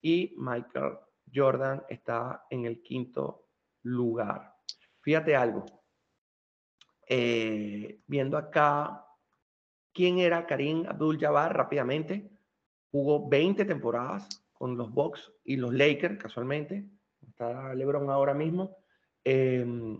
Y 0.03 0.35
Michael 0.37 0.97
Jordan 1.33 1.83
está 1.89 2.45
en 2.49 2.65
el 2.65 2.83
quinto 2.83 3.47
lugar. 3.83 4.53
Fíjate 5.01 5.35
algo. 5.35 5.65
Eh, 7.07 8.01
viendo 8.05 8.37
acá, 8.37 9.07
¿quién 9.93 10.19
era 10.19 10.45
Karim 10.45 10.85
Abdul-Jabbar? 10.87 11.55
Rápidamente, 11.55 12.29
jugó 12.91 13.27
20 13.27 13.65
temporadas 13.65 14.27
con 14.53 14.77
los 14.77 14.93
Bucks 14.93 15.31
y 15.43 15.55
los 15.55 15.73
Lakers, 15.73 16.17
casualmente. 16.17 16.85
Está 17.25 17.73
LeBron 17.73 18.09
ahora 18.09 18.33
mismo. 18.33 18.77
Em, 19.23 19.97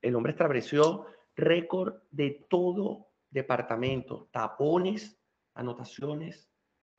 el 0.00 0.14
hombre 0.14 0.32
estableció 0.32 1.06
récord 1.34 2.02
de 2.10 2.46
todo 2.48 3.08
departamento, 3.30 4.28
tapones, 4.30 5.20
anotaciones, 5.54 6.50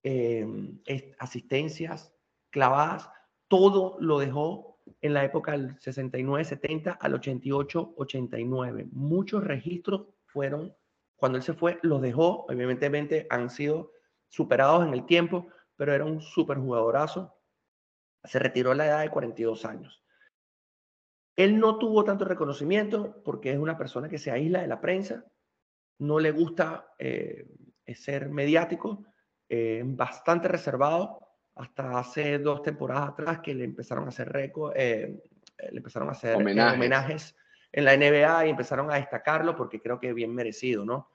em, 0.03 0.79
asistencias, 1.17 2.13
clavadas, 2.49 3.09
todo 3.47 3.97
lo 3.99 4.19
dejó 4.19 4.79
en 5.01 5.13
la 5.13 5.23
época 5.23 5.51
del 5.51 5.77
69-70 5.77 6.97
al 6.99 7.13
88-89. 7.13 8.89
Muchos 8.91 9.43
registros 9.43 10.07
fueron, 10.25 10.75
cuando 11.15 11.37
él 11.37 11.43
se 11.43 11.53
fue, 11.53 11.79
los 11.81 12.01
dejó, 12.01 12.45
evidentemente 12.49 13.27
han 13.29 13.49
sido 13.49 13.91
superados 14.29 14.85
en 14.85 14.93
el 14.93 15.05
tiempo, 15.05 15.47
pero 15.75 15.93
era 15.93 16.05
un 16.05 16.21
súper 16.21 16.57
jugadorazo. 16.57 17.35
Se 18.23 18.39
retiró 18.39 18.71
a 18.71 18.75
la 18.75 18.87
edad 18.87 19.01
de 19.01 19.09
42 19.09 19.65
años. 19.65 20.03
Él 21.35 21.59
no 21.59 21.77
tuvo 21.77 22.03
tanto 22.03 22.25
reconocimiento 22.25 23.21
porque 23.23 23.51
es 23.51 23.59
una 23.59 23.77
persona 23.77 24.09
que 24.09 24.17
se 24.17 24.31
aísla 24.31 24.61
de 24.61 24.67
la 24.67 24.81
prensa, 24.81 25.23
no 25.99 26.19
le 26.19 26.31
gusta 26.31 26.93
eh, 26.97 27.47
ser 27.93 28.29
mediático, 28.29 29.05
eh, 29.49 29.83
bastante 29.85 30.47
reservado, 30.47 31.26
hasta 31.57 31.99
hace 31.99 32.39
dos 32.39 32.61
temporadas 32.61 33.09
atrás 33.09 33.39
que 33.39 33.53
le 33.53 33.63
empezaron 33.65 34.05
a 34.05 34.09
hacer 34.09 34.29
récord, 34.29 34.73
eh, 34.75 35.23
le 35.71 35.77
empezaron 35.77 36.09
a 36.09 36.11
hacer 36.11 36.35
homenajes. 36.35 37.35
en 37.71 37.85
la 37.85 37.95
NBA 37.95 38.47
y 38.47 38.49
empezaron 38.51 38.91
a 38.91 38.95
destacarlo 38.95 39.55
porque 39.55 39.81
creo 39.81 39.99
que 39.99 40.09
es 40.09 40.15
bien 40.15 40.33
merecido, 40.33 40.85
¿no? 40.85 41.09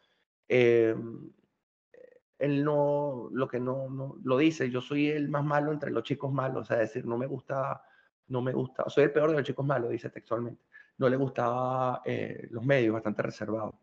él 2.42 2.64
no, 2.64 3.28
lo 3.30 3.46
que 3.46 3.60
no, 3.60 3.88
no, 3.88 4.16
lo 4.24 4.36
dice, 4.36 4.68
yo 4.68 4.80
soy 4.80 5.08
el 5.08 5.28
más 5.28 5.44
malo 5.44 5.70
entre 5.70 5.92
los 5.92 6.02
chicos 6.02 6.32
malos, 6.32 6.62
o 6.62 6.64
sea, 6.64 6.78
decir, 6.78 7.06
no 7.06 7.16
me 7.16 7.26
gusta, 7.26 7.84
no 8.26 8.42
me 8.42 8.52
gusta, 8.52 8.90
soy 8.90 9.04
el 9.04 9.12
peor 9.12 9.30
de 9.30 9.36
los 9.36 9.44
chicos 9.44 9.64
malos, 9.64 9.90
dice 9.90 10.10
textualmente. 10.10 10.64
No 10.98 11.08
le 11.08 11.16
gustaba 11.16 12.02
eh, 12.04 12.48
los 12.50 12.64
medios, 12.64 12.94
bastante 12.94 13.22
reservado. 13.22 13.78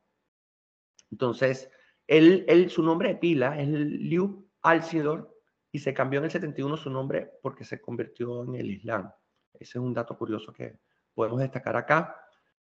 Entonces, 1.10 1.72
Él, 2.06 2.44
él, 2.50 2.70
su 2.70 2.84
nombre 2.84 3.10
de 3.10 3.16
pila 3.16 3.58
es 3.58 3.70
Liu 3.70 4.46
Alcindor 4.62 5.39
y 5.72 5.80
se 5.80 5.94
cambió 5.94 6.20
en 6.20 6.26
el 6.26 6.32
71 6.32 6.78
su 6.78 6.90
nombre 6.90 7.32
porque 7.42 7.64
se 7.64 7.82
convirtió 7.82 8.44
en 8.44 8.56
el 8.56 8.72
Islam. 8.72 9.12
Ese 9.54 9.78
es 9.78 9.84
un 9.84 9.94
dato 9.94 10.18
curioso 10.18 10.52
que 10.54 10.80
podemos 11.14 11.40
destacar 11.40 11.76
acá 11.76 12.16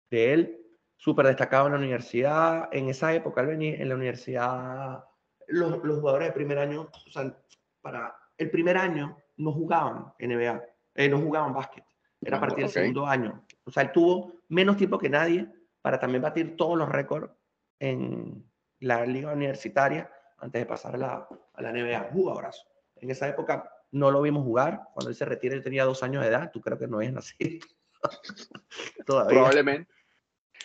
de 0.09 0.33
él. 0.33 0.63
Súper 0.95 1.27
destacado 1.27 1.67
en 1.67 1.73
la 1.73 1.77
universidad. 1.77 2.69
En 2.71 2.89
esa 2.89 3.13
época, 3.13 3.41
él 3.41 3.47
venía 3.47 3.75
en 3.75 3.89
la 3.89 3.95
universidad, 3.95 5.03
los, 5.47 5.83
los 5.83 5.99
jugadores 5.99 6.29
de 6.29 6.33
primer 6.33 6.57
año, 6.57 6.89
o 6.91 7.09
sea, 7.11 7.37
para 7.81 8.15
el 8.37 8.49
primer 8.49 8.77
año 8.77 9.17
no 9.37 9.51
jugaban 9.51 10.13
NBA, 10.19 10.63
eh, 10.95 11.09
no 11.09 11.19
jugaban 11.19 11.53
básquet. 11.53 11.83
Era 12.21 12.37
a 12.37 12.39
partir 12.39 12.63
del 12.63 12.69
segundo 12.69 13.05
año. 13.05 13.45
O 13.63 13.71
sea, 13.71 13.83
él 13.83 13.91
tuvo 13.91 14.41
menos 14.49 14.77
tiempo 14.77 14.97
que 14.97 15.09
nadie 15.09 15.47
para 15.81 15.99
también 15.99 16.21
batir 16.21 16.57
todos 16.57 16.77
los 16.77 16.89
récords 16.89 17.31
en 17.79 18.43
la 18.79 19.05
liga 19.05 19.31
universitaria 19.31 20.11
antes 20.39 20.61
de 20.61 20.65
pasar 20.65 20.95
a 20.95 20.97
la, 20.97 21.27
a 21.53 21.61
la 21.61 21.71
NBA. 21.71 22.09
Jugadorazo. 22.11 22.67
En 23.01 23.11
esa 23.11 23.27
época 23.27 23.69
no 23.91 24.11
lo 24.11 24.21
vimos 24.21 24.43
jugar. 24.43 24.81
Cuando 24.93 25.09
él 25.09 25.15
se 25.15 25.25
retira, 25.25 25.55
él 25.55 25.63
tenía 25.63 25.85
dos 25.85 26.03
años 26.03 26.23
de 26.23 26.29
edad. 26.29 26.51
Tú 26.51 26.61
creo 26.61 26.77
que 26.77 26.87
no 26.87 26.97
habías 26.97 27.13
nacido. 27.13 27.65
Probablemente. 29.05 29.91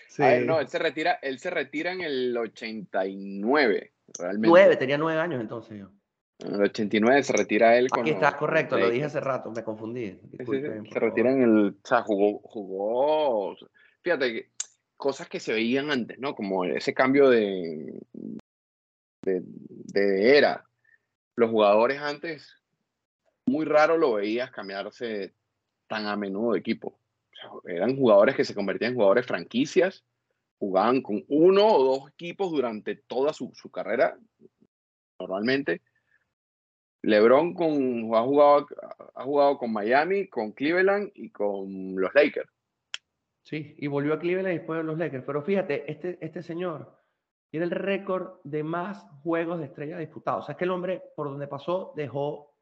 Sí. 0.08 0.22
no, 0.44 0.60
él 0.60 0.68
se, 0.68 0.78
retira, 0.78 1.18
él 1.22 1.38
se 1.38 1.50
retira 1.50 1.92
en 1.92 2.02
el 2.02 2.36
89, 2.36 3.92
realmente. 4.18 4.48
9, 4.48 4.76
tenía 4.76 4.98
nueve 4.98 5.18
años 5.20 5.40
entonces 5.40 5.78
yo. 5.78 5.88
En 6.38 6.56
el 6.56 6.62
89 6.62 7.22
se 7.22 7.32
retira 7.32 7.76
él. 7.76 7.88
Aquí 7.90 8.10
está 8.10 8.36
correcto, 8.36 8.78
lo 8.78 8.90
dije 8.90 9.04
hace 9.04 9.20
rato, 9.20 9.50
me 9.50 9.62
confundí. 9.62 10.18
se 10.36 11.00
retira 11.00 11.30
en 11.30 11.42
el. 11.42 11.76
O 11.82 11.88
sea, 11.88 12.02
jugó. 12.02 12.40
jugó 12.40 13.56
fíjate, 14.02 14.50
cosas 14.96 15.28
que 15.28 15.40
se 15.40 15.52
veían 15.52 15.90
antes, 15.90 16.18
¿no? 16.18 16.34
Como 16.34 16.64
ese 16.64 16.92
cambio 16.92 17.30
de, 17.30 18.00
de, 19.22 19.42
de 19.44 20.38
era 20.38 20.66
los 21.36 21.50
jugadores 21.50 22.00
antes, 22.00 22.56
muy 23.46 23.64
raro 23.64 23.96
lo 23.96 24.14
veías 24.14 24.50
cambiarse 24.50 25.34
tan 25.86 26.06
a 26.06 26.16
menudo 26.16 26.52
de 26.52 26.60
equipo. 26.60 26.98
eran 27.64 27.96
jugadores 27.96 28.36
que 28.36 28.44
se 28.44 28.54
convertían 28.54 28.92
en 28.92 28.96
jugadores 28.96 29.26
franquicias, 29.26 30.04
jugaban 30.58 31.02
con 31.02 31.24
uno 31.28 31.66
o 31.66 31.84
dos 31.84 32.10
equipos 32.10 32.50
durante 32.50 32.94
toda 32.94 33.32
su, 33.32 33.52
carrera, 33.72 34.16
normalmente. 35.18 35.82
LeBron 37.02 37.54
con, 37.54 38.14
ha, 38.14 38.22
jugado, 38.22 38.68
ha 39.16 39.24
jugado 39.24 39.58
con 39.58 39.72
Miami, 39.72 40.28
con 40.28 40.52
Cleveland 40.52 41.10
y 41.14 41.30
con 41.30 41.96
los 41.96 42.14
Lakers. 42.14 42.48
Sí, 43.42 43.74
y 43.76 43.88
volvió 43.88 44.14
a 44.14 44.20
Cleveland 44.20 44.54
y 44.54 44.58
después 44.58 44.78
a 44.78 44.82
los 44.84 44.98
Lakers. 44.98 45.24
Pero 45.26 45.42
fíjate, 45.42 45.90
este, 45.90 46.16
este 46.20 46.44
señor 46.44 47.01
tiene 47.52 47.66
el 47.66 47.70
récord 47.70 48.40
de 48.44 48.64
más 48.64 49.04
juegos 49.22 49.58
de 49.58 49.66
estrella 49.66 49.98
disputados. 49.98 50.44
O 50.44 50.46
sea, 50.46 50.54
es 50.54 50.56
que 50.56 50.64
el 50.64 50.70
hombre 50.70 51.02
por 51.14 51.28
donde 51.28 51.46
pasó 51.46 51.92
dejó, 51.94 52.56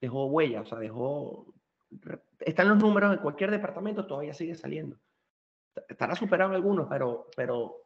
dejó 0.00 0.26
huella, 0.26 0.62
o 0.62 0.66
sea, 0.66 0.78
dejó... 0.78 1.46
Están 2.40 2.68
los 2.68 2.78
números 2.78 3.14
en 3.14 3.20
cualquier 3.20 3.52
departamento, 3.52 4.08
todavía 4.08 4.34
sigue 4.34 4.56
saliendo. 4.56 4.98
Estará 5.88 6.16
superado 6.16 6.50
en 6.50 6.56
algunos, 6.56 6.88
pero, 6.90 7.28
pero 7.36 7.76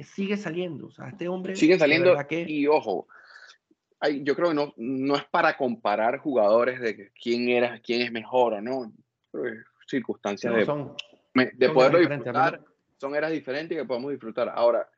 sigue 0.00 0.36
saliendo. 0.36 0.86
O 0.86 0.90
sea, 0.92 1.08
este 1.08 1.26
hombre... 1.26 1.56
Sigue 1.56 1.76
saliendo 1.76 2.14
y 2.30 2.68
ojo, 2.68 3.08
yo 4.22 4.36
creo 4.36 4.50
que 4.50 4.54
no, 4.54 4.74
no 4.76 5.16
es 5.16 5.24
para 5.24 5.56
comparar 5.56 6.18
jugadores 6.18 6.80
de 6.80 7.10
quién, 7.20 7.48
era, 7.48 7.80
quién 7.80 8.02
es 8.02 8.12
mejor 8.12 8.52
o 8.52 8.60
no. 8.60 8.92
Circunstancias 9.88 10.54
de, 10.54 10.64
son, 10.64 10.94
de 11.34 11.68
poderlo 11.70 11.98
disfrutar. 11.98 12.62
Son 12.96 13.16
eras 13.16 13.32
diferentes 13.32 13.76
que 13.76 13.84
podemos 13.84 14.12
disfrutar. 14.12 14.52
Ahora, 14.54 14.88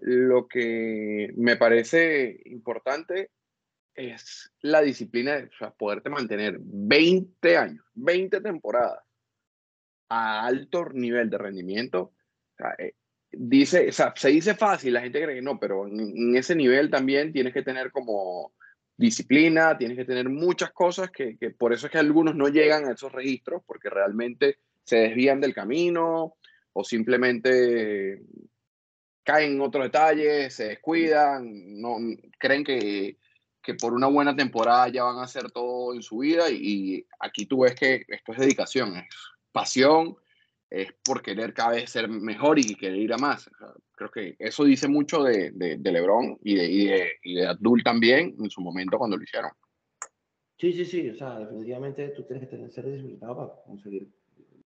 lo 0.00 0.48
que 0.48 1.32
me 1.36 1.56
parece 1.56 2.40
importante 2.46 3.30
es 3.94 4.52
la 4.60 4.82
disciplina 4.82 5.36
de 5.36 5.50
poderte 5.78 6.10
mantener 6.10 6.58
20 6.60 7.56
años, 7.56 7.84
20 7.94 8.40
temporadas 8.40 9.00
a 10.08 10.44
alto 10.46 10.88
nivel 10.92 11.30
de 11.30 11.38
rendimiento. 11.38 12.12
Eh, 12.78 12.94
dice, 13.30 13.90
se 13.92 14.28
dice 14.28 14.54
fácil, 14.54 14.94
la 14.94 15.00
gente 15.00 15.22
cree 15.22 15.36
que 15.36 15.42
no, 15.42 15.58
pero 15.58 15.86
en, 15.86 16.36
ese 16.36 16.54
nivel 16.54 16.90
también 16.90 17.32
tienes 17.32 17.52
que 17.52 17.62
tener 17.62 17.90
como 17.90 18.52
disciplina, 18.96 19.76
tienes 19.76 19.96
que 19.96 20.04
tener 20.04 20.28
muchas 20.28 20.72
cosas 20.72 21.10
que, 21.10 21.36
que 21.36 21.50
por 21.50 21.72
eso 21.72 21.86
es 21.86 21.92
que 21.92 21.98
algunos 21.98 22.34
no 22.34 22.48
llegan 22.48 22.86
a 22.86 22.92
esos 22.92 23.12
registros, 23.12 23.62
porque 23.66 23.90
realmente 23.90 24.58
se 24.84 24.96
desvían 24.98 25.40
del 25.40 25.54
camino 25.54 26.36
o 26.72 26.84
simplemente 26.84 28.22
caen 29.24 29.54
en 29.54 29.60
otros 29.60 29.84
detalles, 29.84 30.54
se 30.54 30.68
descuidan, 30.68 31.80
no, 31.80 31.96
creen 32.38 32.62
que, 32.62 33.16
que, 33.62 33.74
por 33.74 33.94
una 33.94 34.06
buena 34.06 34.36
temporada 34.36 34.88
ya 34.88 35.04
van 35.04 35.18
a 35.18 35.24
hacer 35.24 35.50
todo 35.50 35.94
en 35.94 36.02
su 36.02 36.18
vida 36.18 36.50
y, 36.50 37.06
aquí 37.18 37.46
tú 37.46 37.60
ves 37.60 37.74
que 37.74 38.04
esto 38.06 38.32
es 38.32 38.38
dedicación, 38.38 38.96
es 38.96 39.08
pasión, 39.50 40.16
es 40.70 40.92
por 41.04 41.22
querer 41.22 41.54
cada 41.54 41.70
vez 41.70 41.90
ser 41.90 42.08
mejor 42.08 42.58
y 42.58 42.74
querer 42.74 42.98
ir 42.98 43.12
a 43.12 43.18
más. 43.18 43.50
creo 43.92 44.10
que 44.10 44.36
eso 44.38 44.64
dice 44.64 44.88
mucho 44.88 45.22
de, 45.22 45.50
de, 45.52 45.92
Lebron 45.92 46.38
y 46.42 46.56
de, 46.56 46.66
y 46.66 46.86
de, 46.86 47.12
y 47.22 47.34
de 47.34 47.46
Abdul 47.46 47.82
también 47.82 48.36
en 48.38 48.50
su 48.50 48.60
momento 48.60 48.98
cuando 48.98 49.16
lo 49.16 49.22
hicieron. 49.22 49.50
Sí, 50.58 50.72
sí, 50.72 50.84
sí, 50.84 51.10
o 51.10 51.14
sea, 51.16 51.38
definitivamente 51.38 52.08
tú 52.10 52.22
tienes 52.24 52.48
que 52.48 52.70
ser 52.70 52.90
disciplinado 52.90 53.36
para 53.36 53.62
conseguir 53.64 54.08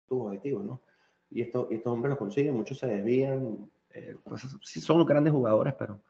tus 0.08 0.22
objetivos, 0.22 0.66
¿no? 0.66 0.82
Y, 1.30 1.42
esto, 1.42 1.68
y 1.72 1.76
estos 1.76 1.92
hombres 1.92 2.12
lo 2.12 2.18
consiguen, 2.18 2.56
muchos 2.56 2.78
se 2.78 2.88
desvían, 2.88 3.70
eh, 3.93 4.15
pues, 4.23 4.43
sí 4.63 4.82
son 4.82 5.06
grandes 5.06 5.32
jugadores, 5.32 5.73
pero 5.77 6.03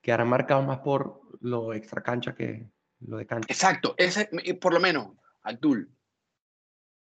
que 0.00 0.12
harán 0.12 0.28
marcado 0.28 0.62
más 0.62 0.78
por 0.80 1.22
lo 1.40 1.72
extra 1.72 2.02
cancha 2.02 2.34
que 2.34 2.68
lo 3.00 3.16
de 3.16 3.26
cancha. 3.26 3.46
Exacto, 3.50 3.94
ese, 3.96 4.28
por 4.60 4.72
lo 4.72 4.80
menos, 4.80 5.08
Abdul, 5.42 5.90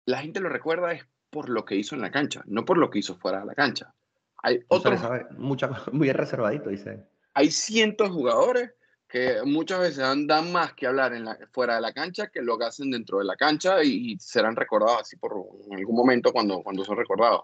la 0.06 0.18
gente 0.18 0.40
lo 0.40 0.48
recuerda 0.48 0.92
es 0.92 1.04
por 1.30 1.48
lo 1.48 1.64
que 1.64 1.76
hizo 1.76 1.94
en 1.94 2.02
la 2.02 2.10
cancha, 2.10 2.42
no 2.46 2.64
por 2.64 2.76
lo 2.76 2.90
que 2.90 2.98
hizo 2.98 3.16
fuera 3.16 3.40
de 3.40 3.46
la 3.46 3.54
cancha. 3.54 3.94
Hay 4.42 4.64
otros, 4.68 5.00
mucha, 5.38 5.70
muy 5.92 6.12
reservadito, 6.12 6.68
dice. 6.70 7.06
Hay 7.34 7.50
cientos 7.50 8.08
de 8.08 8.14
jugadores 8.14 8.74
que 9.08 9.42
muchas 9.44 9.80
veces 9.80 10.26
dan 10.26 10.52
más 10.52 10.72
que 10.74 10.86
hablar 10.86 11.14
en 11.14 11.24
la, 11.24 11.38
fuera 11.52 11.76
de 11.76 11.82
la 11.82 11.92
cancha 11.92 12.28
que 12.28 12.40
lo 12.40 12.58
que 12.58 12.64
hacen 12.64 12.90
dentro 12.90 13.18
de 13.18 13.24
la 13.24 13.36
cancha 13.36 13.82
y, 13.84 14.18
serán 14.18 14.56
recordados 14.56 15.02
así 15.02 15.16
por 15.16 15.32
en 15.66 15.76
algún 15.76 15.96
momento 15.96 16.32
cuando, 16.32 16.62
cuando 16.62 16.84
son 16.84 16.96
recordados. 16.96 17.42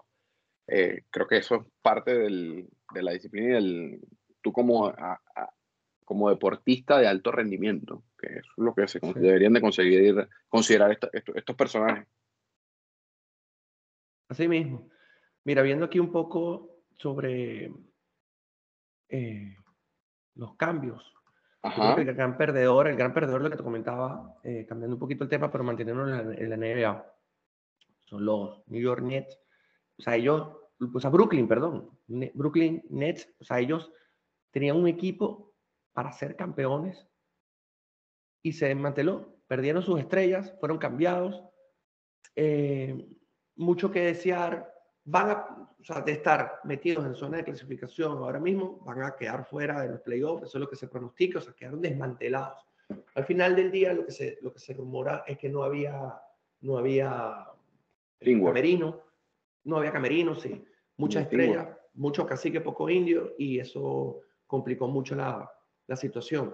Eh, 0.71 1.05
creo 1.09 1.27
que 1.27 1.37
eso 1.37 1.55
es 1.55 1.61
parte 1.81 2.15
del, 2.15 2.69
de 2.93 3.01
la 3.01 3.11
disciplina 3.11 3.47
y 3.47 3.53
del, 3.53 3.99
tú 4.41 4.51
como, 4.53 4.93
como 6.05 6.29
deportista 6.29 6.99
de 6.99 7.07
alto 7.07 7.31
rendimiento, 7.31 8.03
que 8.17 8.27
es 8.27 8.45
lo 8.57 8.75
que 8.75 8.87
se 8.87 8.99
deberían 8.99 9.53
de 9.53 9.61
conseguir 9.61 10.29
considerar 10.47 10.97
estos 11.35 11.55
personajes. 11.55 12.07
Así 14.27 14.47
mismo. 14.47 14.89
Mira, 15.43 15.63
viendo 15.63 15.85
aquí 15.85 15.97
un 15.99 16.11
poco 16.11 16.83
sobre 16.97 17.71
eh, 19.09 19.55
los 20.35 20.55
cambios. 20.55 21.03
el 21.63 22.13
gran 22.13 22.37
perdedor, 22.37 22.87
el 22.87 22.95
gran 22.95 23.13
perdedor, 23.13 23.41
lo 23.41 23.49
que 23.49 23.57
te 23.57 23.63
comentaba, 23.63 24.35
eh, 24.43 24.65
cambiando 24.67 24.95
un 24.95 24.99
poquito 24.99 25.23
el 25.23 25.29
tema, 25.29 25.51
pero 25.51 25.63
manteniendo 25.63 26.07
en 26.07 26.11
la, 26.11 26.35
en 26.35 26.49
la 26.49 26.57
NBA, 26.57 27.13
son 28.05 28.23
los 28.23 28.67
New 28.67 28.81
York 28.81 29.01
Nets. 29.01 29.39
O 29.97 30.01
sea, 30.01 30.15
ellos 30.15 30.58
pues 30.87 31.03
a 31.05 31.09
Brooklyn, 31.09 31.47
perdón, 31.47 31.89
Brooklyn 32.07 32.83
Nets, 32.89 33.29
o 33.39 33.43
sea, 33.43 33.59
ellos 33.59 33.91
tenían 34.51 34.77
un 34.77 34.87
equipo 34.87 35.53
para 35.93 36.11
ser 36.13 36.35
campeones 36.35 37.07
y 38.41 38.53
se 38.53 38.67
desmanteló, 38.67 39.37
perdieron 39.47 39.83
sus 39.83 39.99
estrellas, 39.99 40.55
fueron 40.59 40.77
cambiados, 40.77 41.43
eh, 42.35 43.07
mucho 43.55 43.91
que 43.91 44.01
desear, 44.01 44.73
van 45.03 45.29
a, 45.31 45.67
o 45.79 45.83
sea, 45.83 46.01
de 46.01 46.13
estar 46.13 46.61
metidos 46.63 47.05
en 47.05 47.15
zona 47.15 47.37
de 47.37 47.43
clasificación 47.43 48.19
ahora 48.19 48.39
mismo, 48.39 48.79
van 48.85 49.03
a 49.03 49.15
quedar 49.15 49.45
fuera 49.45 49.81
de 49.81 49.89
los 49.89 50.01
playoffs, 50.01 50.43
eso 50.43 50.57
es 50.57 50.61
lo 50.61 50.69
que 50.69 50.77
se 50.77 50.87
pronostica, 50.87 51.39
o 51.39 51.41
sea, 51.41 51.53
quedaron 51.53 51.81
desmantelados. 51.81 52.65
Al 53.15 53.25
final 53.25 53.55
del 53.55 53.71
día 53.71 53.93
lo 53.93 54.05
que 54.05 54.11
se, 54.11 54.37
lo 54.41 54.53
que 54.53 54.59
se 54.59 54.73
rumora 54.73 55.23
es 55.27 55.37
que 55.37 55.49
no 55.49 55.63
había, 55.63 56.21
no 56.61 56.77
había 56.77 57.47
camerino, 58.19 59.01
no 59.63 59.77
había 59.77 59.91
camerino, 59.91 60.35
sí 60.35 60.63
muchas 60.99 61.23
estrellas, 61.23 61.67
mucho 61.93 62.27
cacique, 62.27 62.59
poco 62.61 62.89
indio, 62.89 63.33
y 63.37 63.57
eso 63.57 64.19
complicó 64.45 64.87
mucho 64.87 65.15
la, 65.15 65.49
la 65.87 65.95
situación. 65.95 66.53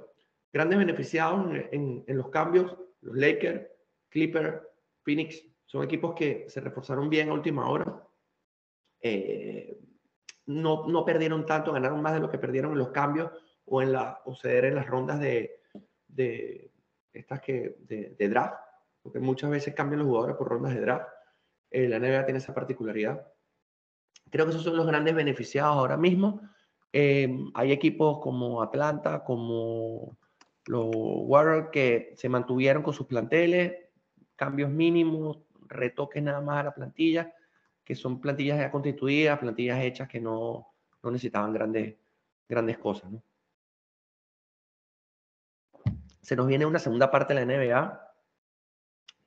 Grandes 0.53 0.77
beneficiados 0.77 1.47
en, 1.71 2.03
en, 2.07 2.17
los 2.17 2.29
cambios, 2.29 2.77
los 3.01 3.15
Lakers, 3.15 3.67
Clippers, 4.07 4.61
Phoenix, 5.01 5.43
son 5.65 5.83
equipos 5.83 6.13
que 6.13 6.45
se 6.47 6.61
reforzaron 6.61 7.09
bien 7.09 7.29
a 7.29 7.33
última 7.33 7.67
hora. 7.67 8.07
Eh, 9.01 9.79
no, 10.45 10.87
no, 10.87 11.03
perdieron 11.03 11.45
tanto, 11.45 11.73
ganaron 11.73 12.01
más 12.03 12.13
de 12.13 12.19
lo 12.19 12.29
que 12.29 12.37
perdieron 12.37 12.73
en 12.73 12.77
los 12.77 12.89
cambios 12.89 13.31
o, 13.65 13.81
en 13.81 13.91
la, 13.91 14.21
o 14.25 14.35
ceder 14.35 14.65
en 14.65 14.75
las 14.75 14.85
rondas 14.85 15.19
de, 15.19 15.59
de 16.07 16.71
estas 17.11 17.41
que, 17.41 17.77
de, 17.79 18.15
de, 18.17 18.29
draft, 18.29 18.61
porque 19.01 19.19
muchas 19.19 19.49
veces 19.49 19.73
cambian 19.73 19.99
los 19.99 20.07
jugadores 20.07 20.35
por 20.35 20.49
rondas 20.49 20.75
de 20.75 20.81
draft. 20.81 21.09
Eh, 21.75 21.89
la 21.89 21.99
NBA 21.99 22.23
tiene 22.23 22.37
esa 22.37 22.53
particularidad. 22.53 23.27
Creo 24.31 24.45
que 24.45 24.51
esos 24.51 24.63
son 24.63 24.77
los 24.77 24.87
grandes 24.87 25.13
beneficiados 25.13 25.75
ahora 25.75 25.97
mismo. 25.97 26.39
Em, 26.93 27.51
hay 27.53 27.73
equipos 27.73 28.19
como 28.21 28.61
Atlanta, 28.61 29.25
como 29.25 30.17
los 30.67 30.85
Warriors 30.93 31.67
que 31.73 32.13
se 32.15 32.29
mantuvieron 32.29 32.81
con 32.81 32.93
sus 32.93 33.07
planteles, 33.07 33.73
cambios 34.37 34.69
mínimos, 34.69 35.39
retoques 35.67 36.23
nada 36.23 36.39
más 36.39 36.59
a 36.59 36.63
la 36.63 36.73
plantilla, 36.73 37.33
que 37.83 37.93
son 37.93 38.21
plantillas 38.21 38.57
ya 38.57 38.71
constituidas, 38.71 39.37
plantillas 39.37 39.83
hechas 39.83 40.07
que 40.07 40.21
no, 40.21 40.67
no 41.03 41.11
necesitaban 41.11 41.51
grandes, 41.51 41.97
grandes 42.47 42.77
cosas. 42.77 43.11
Se 46.21 46.37
nos 46.37 46.47
viene 46.47 46.65
una 46.65 46.79
segunda 46.79 47.11
parte 47.11 47.33
de 47.33 47.45
la 47.45 47.53
NBA, 47.53 48.15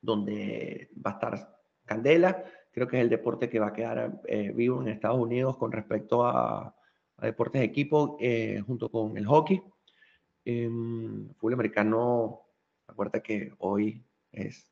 donde 0.01 0.91
va 1.05 1.11
a 1.11 1.15
estar 1.15 1.58
Candela, 1.89 2.45
creo 2.71 2.87
que 2.87 2.99
es 2.99 3.03
el 3.03 3.09
deporte 3.09 3.49
que 3.49 3.59
va 3.59 3.69
a 3.69 3.73
quedar 3.73 4.21
eh, 4.27 4.53
vivo 4.55 4.81
en 4.81 4.89
Estados 4.89 5.19
Unidos 5.19 5.57
con 5.57 5.73
respecto 5.73 6.25
a, 6.25 6.75
deportes 7.21 7.61
de 7.61 7.67
equipo, 7.67 8.17
eh, 8.21 8.63
junto 8.65 8.89
con 8.89 9.17
el 9.17 9.27
hockey. 9.27 9.61
Eh, 10.45 10.69
fútbol 11.37 11.55
americano, 11.55 12.43
acuérdate 12.87 13.23
que 13.23 13.53
hoy 13.59 14.05
es 14.31 14.71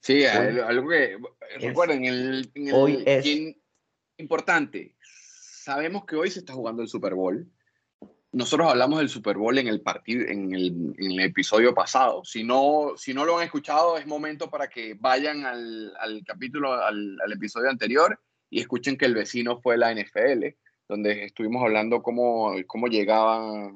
Sí, 0.00 0.24
algo 0.24 0.88
que 0.88 1.18
recuerden, 1.58 2.06
el, 2.06 2.50
hoy 2.72 3.02
es 3.04 3.26
importante. 4.16 4.96
Sabemos 5.02 6.06
que 6.06 6.16
hoy 6.16 6.30
se 6.30 6.38
está 6.38 6.54
jugando 6.54 6.80
el 6.80 6.88
Super 6.88 7.14
Bowl. 7.14 7.46
Nosotros 8.32 8.70
hablamos 8.70 9.00
del 9.00 9.08
Super 9.08 9.36
Bowl 9.36 9.58
en 9.58 9.66
el 9.66 9.80
partido, 9.80 10.28
en 10.28 10.54
el, 10.54 10.94
en 10.98 11.10
el, 11.12 11.20
episodio 11.20 11.74
pasado. 11.74 12.24
Si 12.24 12.44
no, 12.44 12.92
si 12.96 13.12
no 13.12 13.24
lo 13.24 13.38
han 13.38 13.44
escuchado, 13.44 13.98
es 13.98 14.06
momento 14.06 14.48
para 14.48 14.68
que 14.68 14.94
vayan 14.94 15.44
al, 15.44 15.92
capítulo, 16.24 16.72
al, 16.74 17.18
al, 17.20 17.32
episodio 17.32 17.68
anterior 17.70 18.20
y 18.48 18.60
escuchen 18.60 18.96
que 18.96 19.06
el 19.06 19.14
vecino 19.14 19.60
fue 19.60 19.76
la 19.76 19.92
NFL, 19.92 20.46
donde 20.88 21.24
estuvimos 21.24 21.62
hablando 21.64 22.02
cómo, 22.02 22.54
cómo 22.68 22.86
llegaban 22.86 23.74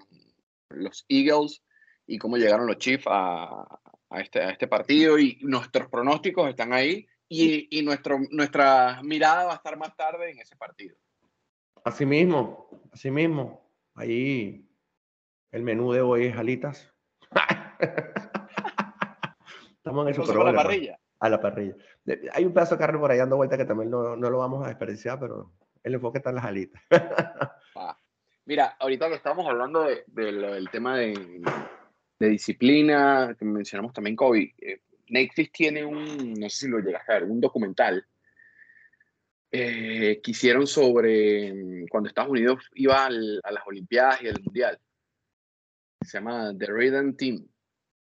los 0.68 1.04
Eagles 1.08 1.62
y 2.06 2.18
cómo 2.18 2.36
llegaron 2.36 2.68
los 2.68 2.78
Chiefs 2.78 3.06
a, 3.08 3.80
a 4.10 4.20
este, 4.20 4.40
a 4.40 4.50
este 4.50 4.68
partido 4.68 5.18
y 5.18 5.38
nuestros 5.42 5.88
pronósticos 5.88 6.48
están 6.48 6.72
ahí 6.72 7.06
y, 7.28 7.76
y 7.76 7.82
nuestro, 7.82 8.20
nuestra 8.30 9.00
mirada 9.02 9.46
va 9.46 9.52
a 9.54 9.56
estar 9.56 9.76
más 9.76 9.96
tarde 9.96 10.30
en 10.30 10.38
ese 10.38 10.54
partido. 10.54 10.94
Así 11.84 12.06
mismo, 12.06 12.68
así 12.92 13.10
mismo. 13.10 13.63
Ahí 13.94 14.68
el 15.52 15.62
menú 15.62 15.92
de 15.92 16.00
hoy 16.00 16.26
es 16.26 16.36
alitas. 16.36 16.92
Estamos 19.76 20.06
en 20.06 20.12
eso. 20.12 20.40
a 20.40 20.52
la 20.52 20.54
parrilla. 20.54 20.98
A 21.20 21.28
la 21.28 21.40
parrilla. 21.40 21.76
Hay 22.32 22.44
un 22.44 22.52
pedazo 22.52 22.74
de 22.74 22.80
carne 22.80 22.98
por 22.98 23.10
ahí 23.10 23.18
dando 23.18 23.36
vuelta 23.36 23.56
que 23.56 23.64
también 23.64 23.90
no, 23.90 24.16
no 24.16 24.30
lo 24.30 24.38
vamos 24.38 24.64
a 24.64 24.68
desperdiciar, 24.68 25.20
pero 25.20 25.52
el 25.82 25.94
enfoque 25.94 26.18
está 26.18 26.30
en 26.30 26.36
las 26.36 26.44
alitas. 26.44 26.82
Ah, 27.76 27.98
mira, 28.44 28.76
ahorita 28.78 29.08
que 29.08 29.16
estamos 29.16 29.48
hablando 29.48 29.82
de, 29.82 30.04
del 30.06 30.70
tema 30.70 30.96
de, 30.96 31.42
de 32.20 32.28
disciplina, 32.28 33.34
que 33.36 33.44
mencionamos 33.44 33.92
también 33.92 34.14
Kobe, 34.14 34.54
eh, 34.58 34.78
Netflix 35.08 35.50
tiene 35.50 35.84
un, 35.84 36.34
no 36.34 36.48
sé 36.48 36.56
si 36.56 36.68
lo 36.68 36.78
llegas 36.78 37.02
a 37.08 37.14
ver, 37.14 37.24
un 37.24 37.40
documental 37.40 38.06
eh, 39.56 40.20
que 40.20 40.32
hicieron 40.32 40.66
sobre 40.66 41.54
mm, 41.54 41.86
cuando 41.86 42.08
Estados 42.08 42.32
Unidos 42.32 42.68
iba 42.74 43.06
a 43.06 43.08
las 43.08 43.64
Olimpiadas 43.64 44.20
y 44.20 44.26
al 44.26 44.42
Mundial. 44.42 44.80
Se 46.00 46.18
llama 46.18 46.52
The 46.58 46.66
Rhythm 46.66 47.14
Team 47.14 47.46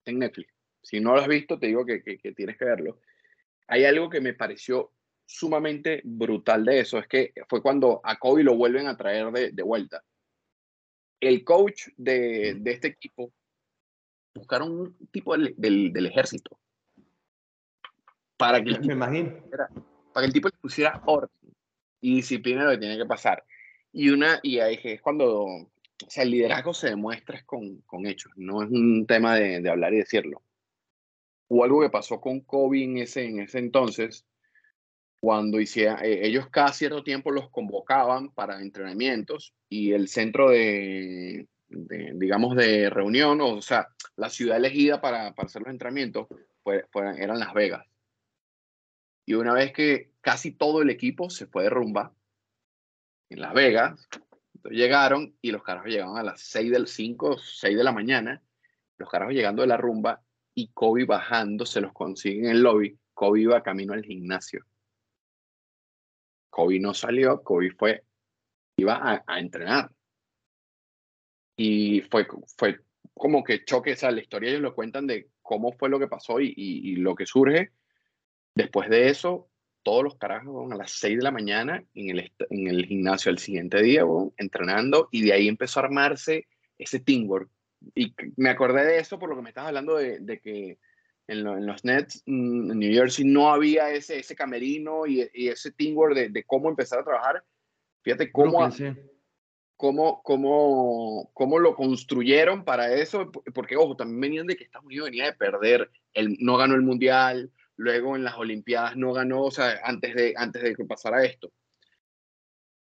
en 0.06 0.20
Netflix. 0.20 0.54
Si 0.84 1.00
no 1.00 1.16
lo 1.16 1.20
has 1.20 1.28
visto, 1.28 1.58
te 1.58 1.66
digo 1.66 1.84
que, 1.84 2.04
que, 2.04 2.32
tienes 2.34 2.60
que 2.60 2.66
verlo. 2.66 3.00
Hay 3.68 3.86
algo 3.86 4.08
que 4.08 4.22
me 4.22 4.36
pareció 4.36 4.92
sumamente 5.26 6.02
brutal 6.04 6.64
de 6.64 6.82
eso, 6.82 7.00
es 7.00 7.08
que 7.08 7.34
fue 7.50 7.64
cuando 7.64 8.02
a 8.04 8.20
Kobe 8.20 8.44
lo 8.44 8.56
vuelven 8.56 8.86
a 8.86 8.96
traer 8.96 9.32
de, 9.32 9.52
de 9.52 9.64
vuelta. 9.64 10.04
El 11.20 11.44
coach 11.44 11.88
de, 11.98 12.54
de 12.60 12.72
este 12.72 12.90
equipo 12.90 13.34
buscaron 14.36 14.80
un 14.80 15.08
tipo 15.08 15.36
del, 15.36 15.56
del, 15.58 16.06
ejército 16.06 16.60
para 18.38 18.64
que, 18.64 18.78
Me 18.78 18.94
imagino. 18.94 19.34
Para 20.14 20.24
que 20.24 20.28
el 20.28 20.34
tipo 20.34 20.50
le 20.50 20.58
pusiera 20.58 21.02
orden 21.06 21.30
y 22.02 22.16
disciplina 22.16 22.66
lo 22.66 22.72
que 22.72 22.78
tiene 22.78 22.98
que 22.98 23.06
pasar. 23.06 23.44
Y, 23.94 24.10
una, 24.10 24.40
y 24.44 24.60
ahí 24.60 24.80
es 24.84 25.02
cuando 25.02 25.46
o 26.06 26.10
sea, 26.10 26.24
el 26.24 26.32
liderazgo 26.32 26.74
se 26.74 26.90
demuestra 26.90 27.44
con, 27.46 27.82
con 27.82 28.06
hechos, 28.06 28.32
no 28.36 28.64
es 28.64 28.70
un 28.70 29.06
tema 29.06 29.36
de, 29.36 29.62
de, 29.62 29.70
hablar 29.70 29.94
y 29.94 29.98
decirlo. 29.98 30.42
Hubo 31.48 31.64
algo 31.64 31.82
que 31.82 31.90
pasó 31.90 32.20
con 32.22 32.42
Kobe 32.42 32.84
en 32.84 32.98
ese, 32.98 33.26
en 33.26 33.40
ese 33.42 33.60
entonces, 33.60 34.26
cuando 35.20 35.60
hiciera, 35.60 36.00
eh, 36.04 36.26
ellos 36.26 36.48
cada 36.50 36.74
cierto 36.74 37.04
tiempo 37.04 37.32
los 37.32 37.50
convocaban 37.50 38.32
para 38.32 38.62
entrenamientos 38.62 39.54
y 39.70 39.92
el 39.92 40.08
centro 40.08 40.50
de, 40.50 41.48
digamos, 41.70 42.56
de 42.56 42.90
reunión, 42.90 43.40
o 43.42 43.62
sea, 43.62 43.88
la 44.16 44.30
ciudad 44.30 44.58
elegida 44.58 45.00
para, 45.02 45.34
para 45.34 45.46
hacer 45.46 45.62
los 45.62 45.72
entrenamientos 45.72 46.28
eran 46.96 47.40
Las 47.40 47.54
Vegas. 47.54 47.86
Y 49.26 49.34
una 49.34 49.54
vez 49.54 49.72
que 49.74 50.12
casi 50.22 50.52
todo 50.52 50.82
el 50.82 50.90
equipo 50.90 51.30
se 51.30 51.48
fue 51.48 51.64
de 51.64 51.70
rumba 51.70 52.14
en 53.30 53.42
Las 53.42 53.54
Vegas, 53.54 54.08
llegaron 54.66 55.36
y 55.42 55.52
los 55.52 55.64
carajos 55.64 55.90
llegaban 55.90 56.18
a 56.18 56.24
las 56.24 56.42
6 56.42 56.72
del 56.72 56.88
5, 56.88 57.38
6 57.38 57.78
de 57.78 57.84
la 57.84 57.92
mañana, 57.92 58.42
los 58.98 59.10
carajos 59.10 59.34
llegando 59.34 59.62
de 59.62 59.68
la 59.68 59.78
rumba 59.78 60.22
y 60.54 60.70
Kobe 60.74 61.06
bajando, 61.06 61.66
se 61.66 61.82
los 61.82 61.94
consiguen 61.94 62.46
en 62.46 62.52
el 62.52 62.64
lobby, 62.64 62.98
Kobe 63.14 63.42
iba 63.42 63.64
camino 63.64 63.94
al 63.94 64.04
gimnasio. 64.04 64.66
Kobe 66.50 66.80
no 66.80 66.94
salió, 66.94 67.42
Kobe 67.42 67.72
fue, 67.72 68.04
iba 68.78 68.96
a, 68.96 69.24
a 69.26 69.40
entrenar 69.40 69.92
y 71.62 72.02
fue, 72.02 72.26
fue 72.58 72.80
como 73.14 73.44
que 73.44 73.64
choque, 73.64 73.94
o 73.94 73.96
sea, 73.96 74.12
la 74.12 74.22
historia 74.22 74.50
ellos 74.50 74.62
lo 74.62 74.74
cuentan 74.74 75.06
de 75.06 75.30
cómo 75.42 75.72
fue 75.74 75.90
lo 75.90 76.00
que 76.00 76.08
pasó 76.08 76.40
y, 76.40 76.96
lo 76.96 77.14
que 77.14 77.26
surge. 77.26 77.72
Después 78.56 78.90
de 78.90 79.10
eso, 79.10 79.50
todos 79.84 80.04
los 80.04 80.16
carajos 80.16 80.54
van 80.54 80.74
a 80.74 80.84
las 80.84 80.92
6 80.92 81.18
de 81.18 81.24
la 81.24 81.32
mañana 81.32 81.84
en 81.94 82.10
el, 82.10 82.32
en 82.50 82.68
el 82.68 82.86
gimnasio 82.86 83.32
el 83.32 83.40
siguiente 83.40 83.82
día, 83.82 84.04
entrenando, 84.38 85.10
y 85.12 85.24
de 85.24 85.34
ahí 85.34 85.48
empezó 85.48 85.80
a 85.80 85.84
armarse 85.84 86.48
ese 86.78 87.00
teamwork. 87.00 87.50
Y 87.96 88.14
me 88.38 88.50
acordé 88.50 88.86
de 88.86 89.00
eso 89.00 89.18
por 89.18 89.30
lo 89.30 89.36
que 89.36 89.42
me 89.42 89.50
estás 89.50 89.68
hablando 89.68 89.96
de, 89.96 90.20
de 90.20 90.40
que 90.40 90.78
en, 91.28 91.48
en, 91.48 91.66
los 91.66 91.84
Nets, 91.84 92.22
mm, 92.26 92.72
en 92.72 92.80
New 92.80 92.94
Jersey, 92.94 93.26
no 93.26 93.52
había 93.52 93.92
ese, 93.92 94.20
ese 94.20 94.36
camerino 94.36 95.08
y, 95.08 95.28
y 95.34 95.48
ese 95.48 95.72
teamwork 95.72 96.14
de, 96.14 96.30
de, 96.30 96.44
cómo 96.44 96.70
empezar 96.70 97.00
a 97.00 97.04
trabajar. 97.04 97.44
Fíjate 98.04 98.32
cómo, 98.32 98.70
cómo, 99.78 100.22
cómo, 100.22 101.32
cómo 101.34 101.60
lo 101.60 101.76
construyeron 101.76 102.64
para 102.64 102.94
eso, 102.94 103.32
porque 103.32 103.78
ojo, 103.78 103.96
también 103.96 104.22
venían 104.22 104.48
de 104.48 104.56
que 104.56 104.64
Estados 104.64 104.86
Unidos 104.86 105.10
venía 105.10 105.26
de 105.26 105.34
perder, 105.34 105.90
el, 106.14 106.38
no 106.40 106.58
ganó 106.58 106.76
el 106.76 106.82
Mundial, 106.82 107.52
luego 107.78 108.16
en 108.16 108.24
las 108.24 108.38
Olimpiadas 108.38 108.96
no 108.96 109.14
ganó, 109.14 109.44
o 109.44 109.52
sea, 109.52 109.80
antes 109.84 110.16
de, 110.16 110.34
antes 110.38 110.62
de 110.62 110.76
que 110.76 110.86
pasara 110.86 111.24
esto. 111.24 111.52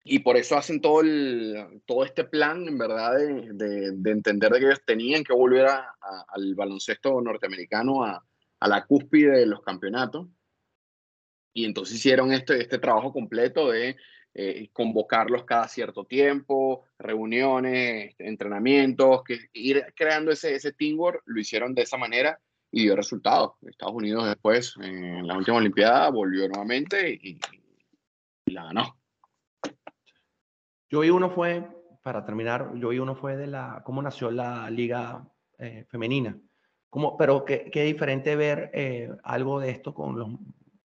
Y 0.04 0.20
por 0.20 0.36
eso 0.36 0.56
hacen 0.56 0.80
todo, 0.80 1.02
el, 1.02 1.82
todo 1.84 2.04
este 2.04 2.24
plan, 2.24 2.66
en 2.66 2.78
verdad, 2.78 3.14
de, 3.16 3.92
de, 3.92 4.10
entender 4.10 4.50
de 4.50 4.58
que 4.58 4.66
ellos 4.66 4.82
tenían 4.86 5.22
que 5.22 5.34
volver 5.34 5.66
a, 5.66 5.94
al 6.28 6.54
baloncesto 6.54 7.20
norteamericano 7.20 8.04
a, 8.04 8.24
a 8.60 8.68
la 8.68 8.86
cúspide 8.86 9.38
de 9.38 9.46
los 9.46 9.62
campeonatos. 9.62 10.28
Y 11.52 11.64
entonces 11.64 11.96
hicieron 11.96 12.32
este, 12.32 12.60
este 12.60 12.78
trabajo 12.78 13.12
completo 13.12 13.70
de 13.70 13.96
eh, 14.34 14.70
convocarlos 14.72 15.44
cada 15.44 15.66
cierto 15.68 16.04
tiempo, 16.04 16.84
reuniones, 16.98 18.14
entrenamientos, 18.18 19.24
que 19.24 19.48
ir 19.52 19.84
creando 19.96 20.30
ese, 20.30 20.54
ese 20.54 20.72
teamwork, 20.72 21.22
lo 21.26 21.40
hicieron 21.40 21.74
de 21.74 21.82
esa 21.82 21.96
manera 21.96 22.38
y 22.70 22.82
dio 22.82 22.96
resultados. 22.96 23.52
Estados 23.62 23.94
Unidos 23.94 24.26
después, 24.26 24.74
en 24.80 25.26
la 25.26 25.36
última 25.36 25.56
Olimpiada, 25.56 26.10
volvió 26.10 26.48
nuevamente 26.48 27.10
y, 27.10 27.38
la 28.46 28.64
ganó. 28.64 28.96
Yo 30.90 31.00
vi 31.00 31.10
uno 31.10 31.30
fue, 31.30 31.68
para 32.02 32.24
terminar, 32.24 32.72
yo 32.76 32.88
vi 32.88 32.98
uno 32.98 33.14
fue 33.14 33.36
de 33.36 33.46
la, 33.46 33.82
cómo 33.84 34.00
nació 34.00 34.30
la 34.30 34.70
liga 34.70 35.28
eh, 35.58 35.84
femenina. 35.90 36.38
Como, 36.88 37.18
pero 37.18 37.44
qué, 37.44 37.68
qué 37.70 37.84
diferente 37.84 38.34
ver 38.36 38.70
eh, 38.72 39.10
algo 39.22 39.60
de 39.60 39.70
esto 39.70 39.92
con, 39.92 40.18
los, 40.18 40.30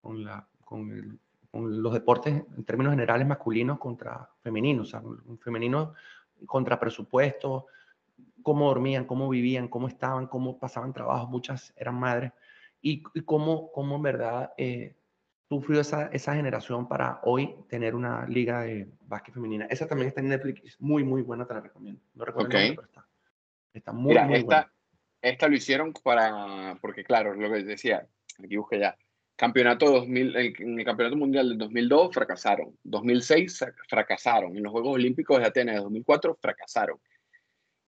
con, 0.01 0.25
la, 0.25 0.45
con 0.59 1.19
los 1.53 1.93
deportes 1.93 2.33
en 2.57 2.65
términos 2.65 2.91
generales 2.91 3.25
masculinos 3.25 3.79
contra 3.79 4.29
femeninos, 4.41 4.87
o 4.87 4.91
sea, 4.91 4.99
un 4.99 5.39
femenino 5.39 5.93
contra 6.45 6.79
presupuesto, 6.79 7.67
cómo 8.41 8.67
dormían, 8.67 9.05
cómo 9.05 9.29
vivían, 9.29 9.67
cómo 9.67 9.87
estaban, 9.87 10.27
cómo 10.27 10.59
pasaban 10.59 10.93
trabajo, 10.93 11.27
muchas 11.27 11.73
eran 11.77 11.95
madres, 11.95 12.31
y, 12.81 13.01
cómo, 13.23 13.71
cómo 13.71 13.95
en 13.95 14.01
verdad 14.01 14.53
eh, 14.57 14.95
sufrió 15.47 15.81
esa, 15.81 16.07
esa 16.07 16.35
generación 16.35 16.87
para 16.87 17.21
hoy 17.23 17.55
tener 17.69 17.95
una 17.95 18.27
liga 18.27 18.61
de 18.61 18.89
básquet 19.01 19.33
femenina. 19.33 19.65
Esa 19.69 19.87
también 19.87 20.09
está 20.09 20.21
en 20.21 20.29
Netflix, 20.29 20.79
muy, 20.79 21.03
muy 21.03 21.21
buena, 21.21 21.47
te 21.47 21.53
la 21.53 21.61
recomiendo. 21.61 22.01
No 22.13 22.25
recuerdo 22.25 22.49
okay. 22.49 22.71
pero 22.71 22.87
está, 22.87 23.07
está 23.73 23.93
muy, 23.93 24.09
Mira, 24.09 24.25
muy 24.25 24.35
esta, 24.35 24.45
buena. 24.45 24.73
Esta 25.21 25.47
lo 25.47 25.55
hicieron 25.55 25.93
para, 25.93 26.77
porque 26.81 27.03
claro, 27.03 27.33
lo 27.33 27.51
que 27.51 27.63
decía, 27.63 28.05
aquí 28.43 28.57
busqué 28.57 28.79
ya, 28.79 28.97
campeonato 29.35 29.89
2000, 29.91 30.35
en 30.35 30.79
el 30.79 30.85
campeonato 30.85 31.17
mundial 31.17 31.49
del 31.49 31.57
2002 31.57 32.13
fracasaron, 32.13 32.77
2006 32.83 33.65
fracasaron, 33.87 34.57
en 34.57 34.63
los 34.63 34.71
Juegos 34.71 34.95
Olímpicos 34.95 35.39
de 35.39 35.45
Atenas 35.45 35.75
de 35.75 35.81
2004 35.81 36.37
fracasaron. 36.41 36.99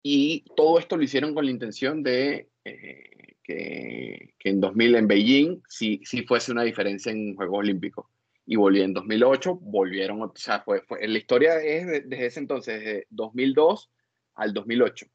Y 0.08 0.46
todo 0.56 0.78
esto 0.78 0.98
lo 0.98 1.04
hicieron 1.04 1.34
con 1.34 1.46
la 1.46 1.52
intención 1.52 2.04
de 2.04 2.52
eh, 2.64 3.38
que, 3.42 4.36
que, 4.38 4.50
en 4.50 4.62
2000 4.62 4.98
en 4.98 5.08
Beijing 5.08 5.64
sí, 5.68 6.00
sí 6.04 6.22
fuese 6.22 6.52
una 6.52 6.62
diferencia 6.62 7.12
en 7.12 7.36
Juegos 7.36 7.58
Olímpicos. 7.58 8.06
Y 8.46 8.56
volví 8.56 8.84
en 8.84 8.94
2008, 8.94 9.56
volvieron, 9.56 10.22
o 10.22 10.32
sea, 10.36 10.60
fue, 10.60 10.84
la 11.08 11.18
historia 11.18 11.60
es 11.60 11.88
desde 11.88 12.24
ese 12.28 12.40
entonces, 12.40 12.80
desde 12.80 13.08
2002 13.10 13.90
al 14.36 14.54
2008. 14.54 15.08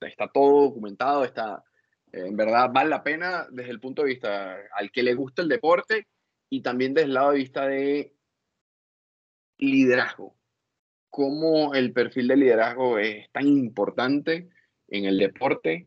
Está 0.00 0.26
todo 0.26 0.62
documentado, 0.62 1.24
está, 1.24 1.62
eh, 2.10 2.26
en 2.26 2.36
verdad 2.36 2.68
vale 2.74 2.90
la 2.90 3.04
pena 3.04 3.46
desde 3.48 3.70
el 3.70 3.78
punto 3.78 4.02
de 4.02 4.08
vista 4.08 4.56
al 4.74 4.90
que 4.90 5.04
le 5.04 5.14
gusta 5.14 5.42
el 5.42 5.48
deporte 5.48 6.08
y 6.50 6.62
también 6.62 6.94
desde 6.94 7.06
el 7.06 7.14
lado 7.14 7.30
de 7.30 7.38
vista 7.38 7.68
de 7.68 8.12
liderazgo. 9.58 10.34
Cómo 11.12 11.74
el 11.74 11.92
perfil 11.92 12.26
de 12.26 12.38
liderazgo 12.38 12.96
es 12.96 13.30
tan 13.32 13.46
importante 13.46 14.48
en 14.88 15.04
el 15.04 15.18
deporte 15.18 15.86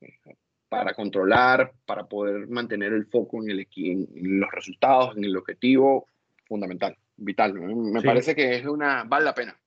eh, 0.00 0.20
para 0.68 0.94
controlar, 0.94 1.72
para 1.84 2.04
poder 2.04 2.46
mantener 2.46 2.92
el 2.92 3.06
foco 3.06 3.42
en, 3.42 3.50
el, 3.50 3.66
en 3.74 4.38
los 4.38 4.48
resultados, 4.52 5.16
en 5.16 5.24
el 5.24 5.36
objetivo, 5.36 6.06
fundamental, 6.46 6.96
vital. 7.16 7.54
Me 7.54 8.00
parece 8.00 8.36
que 8.36 8.54
es 8.54 8.64
una, 8.64 9.02
vale 9.02 9.24
la 9.24 9.34
pena. 9.34 9.60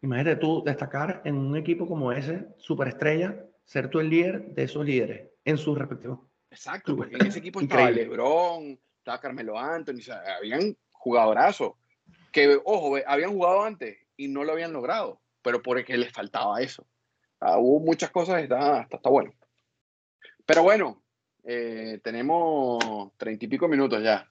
Imagínate 0.00 0.36
tú 0.36 0.62
destacar 0.64 1.20
en 1.26 1.36
un 1.36 1.54
equipo 1.54 1.86
como 1.86 2.12
ese, 2.12 2.46
superestrella, 2.56 3.44
ser 3.62 3.90
tú 3.90 4.00
el 4.00 4.08
líder 4.08 4.54
de 4.54 4.62
esos 4.62 4.86
líderes 4.86 5.28
en 5.44 5.58
sus 5.58 5.76
respectivos. 5.76 6.20
Exacto, 6.50 6.96
porque 6.96 7.16
en 7.16 7.26
ese 7.26 7.40
equipo 7.40 7.60
estaba 7.60 7.90
Lebron, 7.90 8.80
estaba 8.96 9.20
Carmelo 9.20 9.58
Anthony, 9.58 10.00
habían 10.38 10.74
jugadorazos 10.92 11.72
que, 12.34 12.60
ojo, 12.64 12.96
habían 13.06 13.32
jugado 13.32 13.62
antes 13.62 13.96
y 14.16 14.28
no 14.28 14.42
lo 14.42 14.52
habían 14.52 14.72
logrado, 14.72 15.20
pero 15.40 15.62
porque 15.62 15.96
les 15.96 16.12
faltaba 16.12 16.60
eso. 16.60 16.84
Ah, 17.40 17.58
hubo 17.58 17.78
muchas 17.78 18.10
cosas, 18.10 18.42
está, 18.42 18.82
está, 18.82 18.96
está 18.96 19.08
bueno. 19.08 19.32
Pero 20.44 20.64
bueno, 20.64 21.02
eh, 21.44 22.00
tenemos 22.02 22.82
treinta 23.16 23.44
y 23.44 23.48
pico 23.48 23.68
minutos 23.68 24.02
ya. 24.02 24.28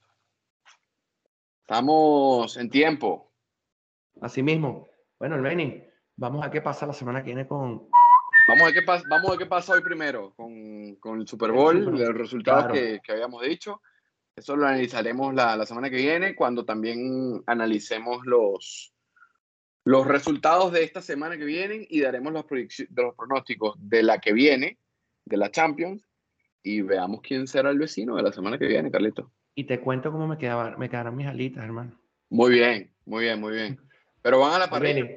Estamos 1.62 2.58
en 2.58 2.70
tiempo. 2.70 3.32
Así 4.22 4.44
mismo. 4.44 4.90
Bueno, 5.18 5.42
Benny, 5.42 5.82
vamos 6.18 6.46
a 6.46 6.52
qué 6.52 6.62
pasa 6.62 6.86
la 6.86 6.94
semana 6.94 7.22
que 7.22 7.28
viene 7.28 7.48
con, 7.48 7.88
Vamos 8.50 8.70
a 8.70 8.74
qué 8.74 8.82
pasa, 8.82 9.06
vamos 9.10 9.34
a 9.34 9.38
qué 9.38 9.46
pasa 9.46 9.74
hoy 9.74 9.82
primero 9.82 10.34
con, 10.36 10.96
con 10.96 11.22
el 11.22 11.28
Super 11.28 11.52
Bowl, 11.52 11.80
los 11.80 12.14
resultados 12.14 12.74
que, 12.74 13.00
que, 13.02 13.14
habíamos 13.14 13.42
dicho. 13.44 13.82
Eso 14.36 14.56
lo 14.56 14.66
analizaremos 14.68 15.34
la, 15.34 15.56
la, 15.56 15.66
semana 15.66 15.90
que 15.90 15.98
viene, 15.98 16.36
cuando 16.36 16.66
también 16.66 17.44
analicemos 17.46 18.26
los, 18.26 18.94
los 19.84 20.08
resultados 20.08 20.72
de 20.72 20.84
esta 20.84 21.02
semana 21.02 21.38
que 21.38 21.46
vienen 21.46 21.86
y 21.90 22.02
daremos 22.02 22.34
los, 22.34 22.46
de 22.48 23.02
los 23.02 23.16
pronósticos 23.16 23.76
de 23.78 24.04
la 24.04 24.20
que 24.20 24.34
viene, 24.34 24.80
de 25.26 25.38
la 25.38 25.52
Champions, 25.52 26.04
y 26.64 26.82
veamos 26.82 27.22
quién 27.22 27.48
será 27.48 27.70
el 27.70 27.80
vecino 27.80 28.16
de 28.16 28.24
la 28.24 28.32
semana 28.32 28.58
que 28.58 28.68
viene, 28.68 28.90
Carlito. 28.90 29.32
Y 29.56 29.66
te 29.66 29.80
cuento 29.80 30.12
cómo 30.12 30.28
me, 30.28 30.38
quedaban, 30.38 30.80
me 30.80 30.90
quedaron 30.90 31.16
mis 31.16 31.28
alitas, 31.28 31.64
hermano. 31.64 32.00
Muy 32.30 32.52
bien, 32.52 32.92
muy 33.06 33.26
bien, 33.26 33.40
muy 33.40 33.54
bien. 33.54 33.80
Pero 34.22 34.40
van 34.40 34.54
a 34.54 34.60
la 34.60 34.70
parrilla 34.70 35.08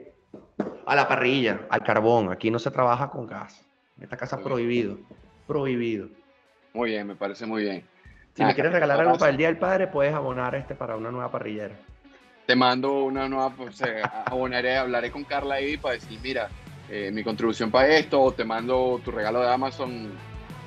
a 0.87 0.95
la 0.95 1.09
parrilla, 1.09 1.67
al 1.69 1.83
carbón. 1.83 2.31
Aquí 2.31 2.51
no 2.51 2.59
se 2.59 2.71
trabaja 2.71 3.11
con 3.11 3.27
gas. 3.27 3.67
En 3.97 4.05
esta 4.05 4.17
casa 4.17 4.41
prohibido. 4.43 4.99
Prohibido. 5.47 6.09
Muy 6.73 6.91
bien, 6.91 7.07
me 7.07 7.17
parece 7.17 7.45
muy 7.45 7.63
bien. 7.63 7.85
Si 8.37 8.45
me 8.45 8.55
quieres 8.55 8.73
regalar 8.73 9.01
algo 9.01 9.17
para 9.17 9.31
el 9.31 9.39
Día 9.39 9.47
del 9.47 9.57
Padre, 9.57 9.87
puedes 9.87 10.13
abonar 10.13 10.55
este 10.55 10.75
para 10.75 10.95
una 10.95 11.11
nueva 11.11 11.31
parrillera. 11.31 11.75
Te 12.45 12.55
mando 12.55 13.05
una 13.05 13.29
nueva, 13.29 13.51
pues, 13.51 13.81
eh, 13.81 14.03
abonaré, 14.27 14.77
hablaré 14.77 15.11
con 15.11 15.25
Carla 15.25 15.55
ahí 15.55 15.79
para 15.79 15.95
decir, 15.95 16.21
mira, 16.23 16.49
eh, 16.91 17.11
mi 17.13 17.25
contribución 17.25 17.71
para 17.71 17.89
esto, 17.89 18.21
o 18.21 18.33
te 18.33 18.45
mando 18.45 19.01
tu 19.03 19.11
regalo 19.11 19.41
de 19.41 19.51
Amazon, 19.51 20.13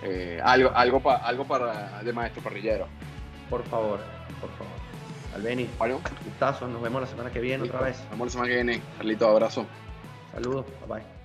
eh, 0.02 0.42
algo, 0.44 0.72
algo, 0.74 1.02
algo 1.12 1.46
para 1.46 2.02
de 2.02 2.12
maestro 2.12 2.42
parrillero. 2.42 2.88
Por 3.52 3.64
favor, 3.66 4.00
por 4.42 4.50
favor. 4.52 4.74
Albeni, 5.36 5.70
bueno. 5.78 6.02
gustazo, 6.26 6.68
nos 6.68 6.82
vemos 6.82 7.02
la 7.02 7.08
semana 7.08 7.30
que 7.30 7.40
viene 7.40 7.66
otra 7.66 7.82
vez. 7.82 8.00
Nos 8.00 8.10
vemos 8.10 8.28
la 8.28 8.32
semana 8.32 8.50
que 8.50 8.56
viene. 8.56 8.82
Carlito, 8.98 9.28
abrazo. 9.28 9.68
Saludos, 10.34 10.66
bye 10.88 10.98
bye. 10.98 11.19